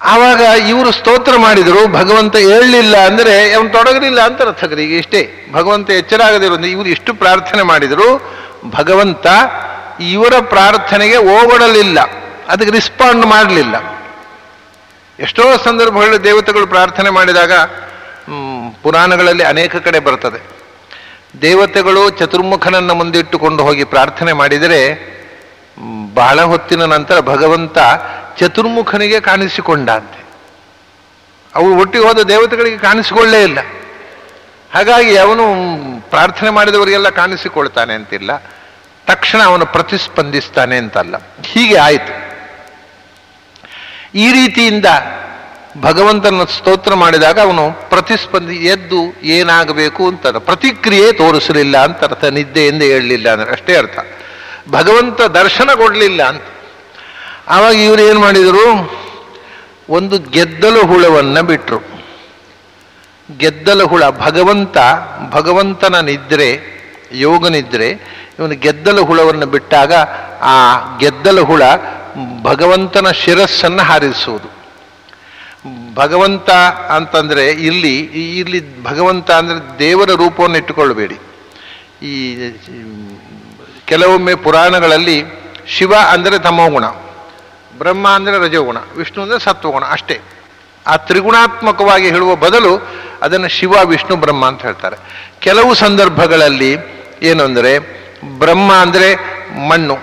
ಆವಾಗ 0.00 0.40
ಇವರು 0.70 0.90
ಸ್ತೋತ್ರ 0.92 1.34
ಮಾಡಿದರು, 1.36 1.80
ಭಗವಂತ 2.00 2.36
ಹೇಳಲಿಲ್ಲ 2.36 2.96
ಅಂದರೆ, 3.08 3.54
ಅವನು 3.54 3.70
ತೊಡಗಲಿಲ್ಲ 3.76 4.20
ಅಂತ 4.28 4.42
ಅರ್ಥ 4.42 4.64
ಈಗ 4.64 4.92
ಇಷ್ಟೇ. 5.02 5.22
ಭಗವಂತ 5.52 5.90
ಎಚ್ಚರ 5.90 6.20
ಆಗದಿರೋದು 6.22 6.68
ಇವರು 6.74 6.88
ಇಷ್ಟು 6.88 7.14
ಪ್ರಾರ್ಥನೆ 7.14 7.62
ಮಾಡಿದರು, 7.62 8.08
ಭಗವಂತ 8.76 9.26
ಇವರ 10.14 10.34
ಪ್ರಾರ್ಥನೆಗೆ 10.54 11.16
ಓಗೊಡಲಿಲ್ಲ 11.16 11.98
ಅದಕ್ಕೆ 12.48 12.72
ರಿಸ್ಪಾಂಡ್ 12.78 13.26
ಮಾಡಲಿಲ್ಲ. 13.26 13.76
ಎಷ್ಟೋ 15.18 15.44
ಸಂದರ್ಭಗಳಲ್ಲಿ 15.64 16.24
ದೇವತೆಗಳು 16.24 16.66
ಪ್ರಾರ್ಥನೆ 16.66 17.10
ಮಾಡಿದಾಗ 17.10 17.52
ಪುರಾಣಗಳಲ್ಲಿ 18.82 19.44
ಅನೇಕ 19.44 19.76
ಕಡೆ 19.76 19.98
ಬರ್ತದೆ. 19.98 20.40
ದೇವತೆಗಳು 21.42 22.10
ಚತುರ್ಮುಖನನ್ನು 22.10 22.94
ಮುಂದಿಟ್ಟುಕೊಂಡು 22.94 23.62
ಹೋಗಿ 23.62 23.84
ಪ್ರಾರ್ಥನೆ 23.84 24.32
ಮಾಡಿದರೆ 24.32 24.80
ಬಹಳ 26.14 26.38
ಹೊತ್ತಿನ 26.42 26.84
ನಂತರ 26.84 27.20
ಭಗವಂತ 27.20 27.78
ಚತುರ್ಮುಖನಿಗೆ 28.38 29.20
ಕಾಣಿಸಿಕೊಂಡಂತೆ. 29.20 30.24
ಅವು 31.54 31.80
ಒಟ್ಟಿಗೆ 31.80 32.04
ಹೋದ 32.04 32.18
ದೇವತೆಗಳಿಗೆ 32.18 32.78
ಕಾಣಿಸಿಕೊಳ್ಳೇ 32.78 33.42
ಇಲ್ಲ. 33.42 33.58
ಹಾಗಾಗಿ 34.74 35.16
ಅವನು 35.16 35.44
ಪ್ರಾರ್ಥನೆ 36.00 36.50
ಮಾಡಿದವರಿಗೆಲ್ಲ 36.50 37.08
ಕಾಣಿಸಿಕೊಳ್ತಾನೆ 37.08 37.94
ಅಂತಿಲ್ಲ. 37.94 38.36
ತಕ್ಷಣ 39.06 39.42
ಅವನು 39.42 39.66
ಪ್ರತಿಸ್ಪಂದಿಸ್ತಾನೆ 39.66 40.76
ಅಂತಲ್ಲ. 40.76 41.16
ಹೀಗೆ 41.44 41.76
ಆಯಿತು. 41.76 42.28
ಈ 44.14 44.32
ರೀತಿಯಿಂದ 44.32 44.86
ಭಗವಂತನ 45.80 46.44
ಸ್ತೋತ್ರ 46.44 46.94
ಮಾಡಿದಾಗ 46.94 47.40
ಅವನು 47.40 47.90
ಪ್ರತಿಸ್ಪಂದಿ, 47.90 48.54
ಎದ್ದು 48.54 49.20
ಏನಾಗಬೇಕು 49.22 50.08
ಅಂತ 50.08 50.26
ಪ್ರತಿಕ್ರಿಯೆ 50.26 51.12
ತೋರಿಸಲಿಲ್ಲ 51.12 51.84
ಅಂತ 51.84 52.04
ಅರ್ಥ 52.04 52.24
ನಿದ್ದೆಯಿಂದ 52.24 52.82
ಹೇಳಲಿಲ್ಲ 52.82 53.32
ಅಂದ್ರೆ 53.32 53.50
ಅಷ್ಟೇ 53.50 53.76
ಅರ್ಥ. 53.76 53.98
ಭಗವಂತ 54.70 55.20
ದರ್ಶನ 55.20 55.70
ಕೊಡಲಿಲ್ಲ 55.74 56.22
ಅಂತ. 56.22 56.42
ಆವಾಗ 57.48 57.74
ಇವರು 57.74 58.02
ಏನು 58.02 58.20
ಮಾಡಿದರು? 58.20 58.98
ಒಂದು 59.88 60.18
ಗೆದ್ದಲು 60.18 60.86
ಹುಳವನ್ನು 60.86 61.42
ಬಿಟ್ಟರು 61.42 61.98
ಗೆದ್ದಲು 63.36 63.86
ಹುಳ, 63.86 64.10
ಭಗವಂತ, 64.10 64.76
ಭಗವಂತನ 65.30 66.00
ನಿದ್ರೆ, 66.00 66.60
ಯೋಗ 67.12 67.48
ನಿದ್ರೆ, 67.48 67.90
ಇವನು 68.38 68.60
ಗೆದ್ದಲು 68.60 69.04
ಹುಳವನ್ನು 69.04 69.46
ಬಿಟ್ಟಾಗ 69.46 69.92
ಆ 70.40 70.74
ಗೆದ್ದಲು 70.98 71.44
ಹುಳ 71.44 71.62
ಭಗವಂತನ 72.42 73.10
ಶಿರಸ್ಸನ್ನು 73.10 73.82
ಹಾರಿಸುವುದು. 73.82 74.58
ಭಗವಂತ 75.94 76.50
ಅಂತಂದರೆ 76.90 77.50
ಇಲ್ಲಿ 77.50 77.98
ಇಲ್ಲಿ 78.38 78.82
ಭಗವಂತ 78.82 79.30
ಅಂದರೆ 79.30 79.78
ದೇವರ 79.78 80.10
ರೂಪವನ್ನು 80.10 80.56
ಇಟ್ಟುಕೊಳ್ಳಬೇಡಿ. 80.56 81.18
ಈ 82.02 82.36
ಕೆಲವೊಮ್ಮೆ 83.86 84.34
ಪುರಾಣಗಳಲ್ಲಿ 84.34 85.24
ಶಿವ 85.66 85.94
ಅಂದರೆ 86.08 86.38
ತಮೋಗುಣ. 86.38 86.84
ಬ್ರಹ್ಮ 87.78 88.06
ಅಂದರೆ 88.18 88.36
ರಜೋಗುಣ, 88.44 88.78
ವಿಷ್ಣು 88.98 89.20
ಅಂದರೆ 89.24 89.38
ಸತ್ವಗುಣ 89.46 89.84
ಅಷ್ಟೇ. 89.96 90.16
ಆ 90.86 90.94
ತ್ರಿಗುಣಾತ್ಮಕವಾಗಿ 91.08 92.08
ಹೇಳುವ 92.14 92.32
ಬದಲು 92.44 92.72
ಅದನ್ನು 93.24 93.48
ಶಿವ, 93.56 93.72
ವಿಷ್ಣು, 93.92 94.14
ಬ್ರಹ್ಮ 94.24 94.44
ಅಂತ 94.50 94.62
ಹೇಳ್ತಾರೆ. 94.68 94.96
ಕೆಲವು 95.46 95.70
ಸಂದರ್ಭಗಳಲ್ಲಿ 95.84 96.72
ಏನು 97.30 97.42
ಅಂದರೆ 97.48 97.72
ಬ್ರಹ್ಮ 98.42 98.70
ಅಂದರೆ 98.84 99.08
ಮಣ್ಣು, 99.70 99.96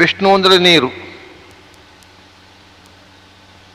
ವಿಷ್ಣು 0.00 0.28
ಅಂದರೆ 0.36 0.56
ನೀರು. 0.68 0.90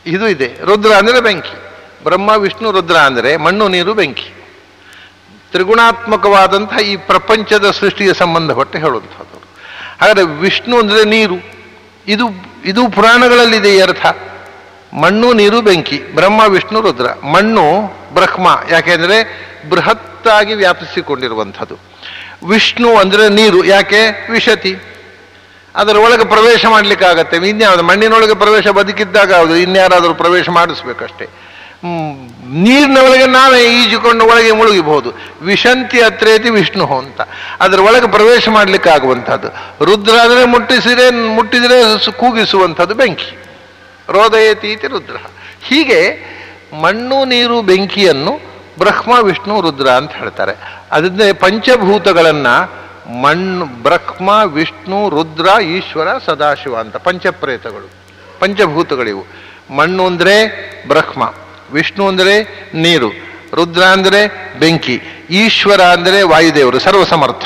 ಇದು 0.06 0.26
ಇದೆ. 0.36 0.50
ರುದ್ರ 0.70 0.92
ಅಂದರೆ 1.02 1.20
ಬೆಂಕಿ. 1.28 1.56
ಬ್ರಹ್ಮ, 2.04 2.32
ವಿಷ್ಣು, 2.46 2.68
ರುದ್ರ 2.78 2.98
ಅಂದರೆ 3.10 3.32
ಮಣ್ಣು, 3.46 3.68
ನೀರು, 3.76 3.94
ಬೆಂಕಿ. 4.00 4.30
ತ್ರಿಗುಣಾತ್ಮಕವಾದಂಥ 5.52 6.74
ಈ 6.92 6.94
ಪ್ರಪಂಚದ 7.10 7.68
ಸೃಷ್ಟಿಗೆ 7.80 8.14
ಸಂಬಂಧಪಟ್ಟು 8.22 8.78
ಹೇಳುವಂಥದ್ದು 8.84 9.38
ಹಾಗಾದರೆ 10.00 10.26
ವಿಷ್ಣು 10.44 10.76
ಅಂದರೆ 10.84 11.02
ನೀರು. 11.16 11.38
ಇದು 12.08 12.26
ಇದು 12.66 12.90
ಪುರಾಣಗಳಲ್ಲಿದೆ 12.90 13.82
ಅರ್ಥ. 13.82 14.06
ಮಣ್ಣು, 14.94 15.34
ನೀರು, 15.34 15.62
ಬೆಂಕಿ. 15.62 16.16
ಬ್ರಹ್ಮ, 16.16 16.42
ವಿಷ್ಣು, 16.48 16.82
ರುದ್ರ. 16.82 17.06
ಮಣ್ಣು, 17.26 17.64
ಬ್ರಹ್ಮ. 18.14 18.64
ಯಾಕೆಂದರೆ 18.70 19.46
ಬೃಹತ್ತಾಗಿ 19.70 20.54
ವ್ಯಾಪಿಸಿಕೊಂಡಿರುವಂಥದ್ದು. 20.54 21.78
ವಿಷ್ಣು 22.48 22.98
ಅಂದರೆ 22.98 23.30
ನೀರು. 23.30 23.64
ಯಾಕೆ? 23.64 24.28
ವಿಶತಿ 24.32 24.78
ಅದರ 25.76 25.98
ಒಳಗೆ 25.98 26.26
ಪ್ರವೇಶ 26.26 26.66
ಮಾಡಲಿಕ್ಕಾಗತ್ತೆ. 26.66 27.38
ಇನ್ಯಾವುದು 27.38 27.84
ಮಣ್ಣಿನೊಳಗೆ 27.84 28.34
ಪ್ರವೇಶ 28.34 28.68
ಬದುಕಿದ್ದಾಗ 28.68 29.32
ಇನ್ಯಾರಾದರೂ 29.52 30.14
ಪ್ರವೇಶ 30.14 30.50
ಮಾಡಿಸ್ಬೇಕಷ್ಟೇ. 30.50 31.28
ನೀರಿನ 32.54 32.98
ಒಳಗೆ 32.98 33.26
ನಾವೇ 33.26 33.84
ಈಜುಕೊಂಡು 33.84 34.26
ಒಳಗೆ 34.26 34.52
ಮುಳುಗಿಬಹುದು. 34.52 35.14
ವಿಶಂತಿ 35.42 36.02
ಅತ್ರೇತಿ 36.02 36.50
ವಿಷ್ಣು 36.50 36.86
ಅಂತ. 36.86 37.22
ಅದರ 37.60 37.80
ಒಳಗೆ 37.80 38.12
ಪ್ರವೇಶ 38.12 38.50
ಮಾಡಲಿಕ್ಕೆ 38.50 38.90
ಆಗುವಂಥದ್ದು. 38.90 39.86
ರುದ್ರ 39.86 40.12
ಅಂದರೆ 40.12 40.46
ಮುಟ್ಟಿಸಿದ್ರೆ 40.46 41.12
ಮುಟ್ಟಿದರೆ 41.12 42.12
ಕೂಗಿಸುವಂಥದ್ದು 42.12 42.94
ಬೆಂಕಿ. 42.94 43.38
ರೋದಯತೀತಿ 44.10 44.88
ರುದ್ರ. 44.88 45.16
ಹೀಗೆ 45.62 46.36
ಮಣ್ಣು, 46.82 47.26
ನೀರು, 47.26 47.62
ಬೆಂಕಿಯನ್ನು 47.62 48.40
ಬ್ರಹ್ಮ, 48.78 49.20
ವಿಷ್ಣು, 49.20 49.62
ರುದ್ರ 49.62 49.88
ಅಂತ 49.88 50.12
ಹೇಳ್ತಾರೆ. 50.12 50.52
ಅದನ್ನೇ 50.92 51.34
ಪಂಚಭೂತಗಳನ್ನು 51.34 52.86
ಮಣ್ಣು 53.22 53.66
ಬ್ರಹ್ಮ, 53.66 54.30
ವಿಷ್ಣು, 54.46 55.10
ರುದ್ರ, 55.10 55.62
ಈಶ್ವರ, 55.62 56.08
ಸದಾಶಿವ 56.18 56.80
ಅಂತ 56.80 56.98
ಪಂಚಪ್ರೇತಗಳು. 56.98 57.90
ಪಂಚಭೂತಗಳಿವು. 58.40 59.26
ಮಣ್ಣು 59.76 60.06
ಅಂದರೆ 60.06 60.36
ಬ್ರಹ್ಮ. 60.88 61.34
ವಿಷ್ಣು 61.74 62.08
ಅಂದರೆ 62.08 62.44
ನೀರು, 62.74 63.10
ರುದ್ರ 63.54 63.84
ಅಂದರೆ 63.84 64.28
ಬೆಂಕಿ, 64.60 65.02
ಈಶ್ವರ 65.30 65.82
ಅಂದರೆ 65.82 66.24
ವಾಯುದೇವರು, 66.24 66.80
ಸರ್ವಸಮರ್ಥ. 66.80 67.46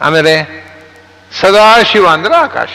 ಆಮೇಲೆ 0.00 0.66
ಸದಾಶಿವ 1.40 2.08
ಅಂದರೆ 2.08 2.34
ಆಕಾಶ. 2.34 2.68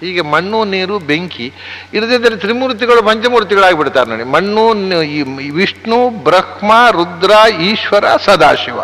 ಹೀಗೆ 0.00 0.20
ಮಣ್ಣು, 0.20 0.64
ನೀರು, 0.64 0.98
ಬೆಂಕಿ 0.98 1.52
ಇರದಿದ್ದರೆ 1.92 2.36
ತ್ರಿಮೂರ್ತಿಗಳು, 2.36 3.02
ಪಂಚಮೂರ್ತಿಗಳಾಗಿಬಿಡ್ತಾರೆ 3.02 4.10
ನೋಡಿ. 4.10 4.24
ಮಣ್ಣು 4.24 4.68
ವಿಷ್ಣು, 5.52 6.10
ಬ್ರಹ್ಮ, 6.10 6.72
ರುದ್ರ, 6.90 7.30
ಈಶ್ವರ, 7.62 8.16
ಸದಾಶಿವ. 8.16 8.80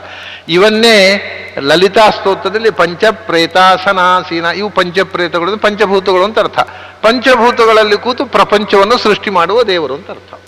ಇವನ್ನೇ 0.49 1.25
ಲಲಿತಾ 1.59 2.11
ಸ್ತೋತ್ರದಲ್ಲಿ 2.11 2.71
ಪಂಚಪ್ರೇತಾಸನಾಸೀನ. 2.71 4.45
ಇವು 4.45 4.71
ಪಂಚಪ್ರೇತಗಳು, 4.71 5.57
ಪಂಚಭೂತಗಳು 5.57 6.25
ಅಂತ 6.25 6.39
ಅರ್ಥ. 6.39 6.59
ಪಂಚಭೂತಗಳಲ್ಲಿ 7.03 7.97
ಕೂತು 7.97 8.27
ಪ್ರಪಂಚವನ್ನು 8.27 8.99
ಸೃಷ್ಟಿ 8.99 9.31
ಮಾಡುವ 9.31 9.63
ದೇವರು 9.63 9.95
ಅಂತ 9.95 10.11
ಅರ್ಥ. 10.11 10.41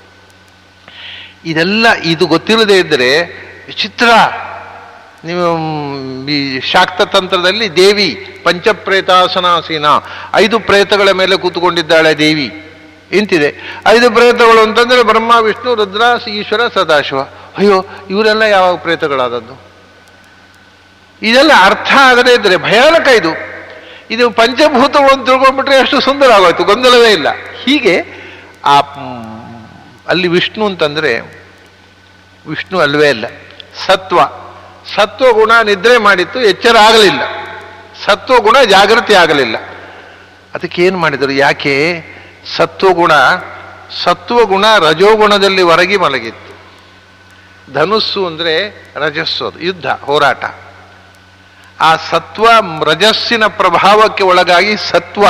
ಇದೆಲ್ಲ, 1.45 1.87
ಇದು 2.05 2.27
ಗೊತ್ತಿಲ್ಲದೆ 2.27 2.79
ಇದ್ದರೆ 2.79 3.23
ವಿಚಿತ್ರ. 3.67 4.09
ನೀವು 5.25 6.29
ಈ 6.29 6.61
ಶಾಕ್ತ 6.61 7.03
ತಂತ್ರದಲ್ಲಿ 7.03 7.77
ದೇವಿ, 7.77 8.41
ಪಂಚಪ್ರೇತಾಸನಾಸೀನ. 8.45 9.85
ಐದು 10.35 10.61
ಪ್ರೇತಗಳ 10.61 11.11
ಮೇಲೆ 11.11 11.37
ಕೂತುಕೊಂಡಿದ್ದಾಳೆ 11.37 12.19
ದೇವಿ. 12.19 12.67
ಇಂತಿದೆ. 13.13 13.81
ಐದು 13.87 14.11
ಪ್ರೇತಗಳು 14.11 14.63
ಅಂತಂದ್ರೆ 14.63 15.03
ಬ್ರಹ್ಮ, 15.03 15.33
ವಿಷ್ಣು, 15.41 15.75
ರುದ್ರ 15.75 16.29
ಈಶ್ವರ, 16.29 16.61
ಸದಾಶಿವ. 16.75 17.21
ಅಯ್ಯೋ, 17.59 17.85
ಇವರೆಲ್ಲ 18.11 18.43
ಯಾವಾಗ 18.43 18.77
ಪ್ರೇತಗಳಾದದ್ದು? 18.77 19.70
ಇದೆಲ್ಲ 21.23 21.53
ಅರ್ಥ 21.63 21.93
ಆಗದೇ 21.93 22.35
ಇದ್ರೆ 22.35 22.57
ಭಯಾನಕ 22.57 23.09
ಇದು. 23.09 23.33
ಇದು 24.11 24.31
ಪಂಚಭೂತಗಳು 24.31 25.13
ಅಂತ 25.13 25.29
ತಿಳ್ಕೊಂಡ್ಬಿಟ್ರೆ 25.29 25.75
ಎಷ್ಟು 25.75 26.01
ಸುಂದರ 26.01 26.33
ಆಗೋಯ್ತು 26.33 26.65
ಗೊಂದಲವೇ 26.65 27.13
ಇಲ್ಲ. 27.13 27.27
ಹೀಗೆ 27.65 27.95
ಆ 28.65 28.79
ಅಲ್ಲಿ 30.09 30.29
ವಿಷ್ಣು 30.29 30.67
ಅಂತಂದ್ರೆ, 30.67 31.21
ವಿಷ್ಣು 32.47 32.79
ಅಲ್ವೇ 32.79 33.09
ಇಲ್ಲ, 33.09 33.27
ಸತ್ವ. 33.87 34.21
ಸತ್ವ 34.95 35.33
ಗುಣ 35.33 35.53
ನಿದ್ರೆ 35.65 35.99
ಮಾಡಿತ್ತು, 35.99 36.41
ಎಚ್ಚರ 36.41 36.77
ಆಗಲಿಲ್ಲ. 36.79 37.23
ಸತ್ವ 38.05 38.39
ಗುಣ 38.39 38.57
ಜಾಗೃತಿ 38.63 39.15
ಆಗಲಿಲ್ಲ. 39.15 39.57
ಅದಕ್ಕೆ 40.55 40.85
ಏನು 40.85 40.99
ಮಾಡಿದರು, 40.99 41.33
ಯಾಕೆ? 41.33 42.05
ಸತ್ವಗುಣ 42.57 43.13
ಸತ್ವಗುಣ 44.05 44.65
ರಜೋಗುಣದಲ್ಲಿ 44.79 45.63
ಹೊರಗಿ 45.63 45.97
ಮಲಗಿತ್ತು. 45.97 46.51
ಧನುಸ್ಸು 47.75 48.27
ಅಂದರೆ 48.27 48.55
ರಜಸ್ಸು 48.97 49.47
ಅದು, 49.47 49.61
ಯುದ್ಧ, 49.61 49.87
ಹೋರಾಟ. 49.87 50.45
ಆ 51.81 51.97
ಸತ್ವ 51.97 52.47
ರಜಸ್ಸಿನ 52.85 53.47
ಪ್ರಭಾವಕ್ಕೆ 53.47 54.23
ಒಳಗಾಗಿ 54.23 54.77
ಸತ್ವ 54.77 55.25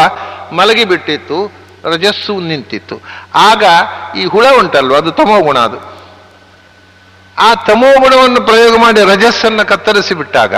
ಮಲಗಿಬಿಟ್ಟಿತ್ತು, 0.55 1.53
ರಜಸ್ಸು 1.85 2.41
ನಿಂತಿತ್ತು. 2.41 2.97
ಆಗ 3.35 3.65
ಈ 4.17 4.25
ಹುಳ 4.25 4.47
ಉಂಟಲ್ವ, 4.59 4.97
ಅದು 4.97 5.13
ತಮೋಗುಣ 5.13 5.59
ಅದು. 5.59 5.79
ಆ 7.39 7.55
ತಮೋಗುಣವನ್ನು 7.55 8.41
ಪ್ರಯೋಗ 8.47 8.77
ಮಾಡಿ 8.77 9.01
ರಜಸ್ಸನ್ನು 9.01 9.69
ಕತ್ತರಿಸಿ 9.69 10.15
ಬಿಟ್ಟಾಗ 10.15 10.55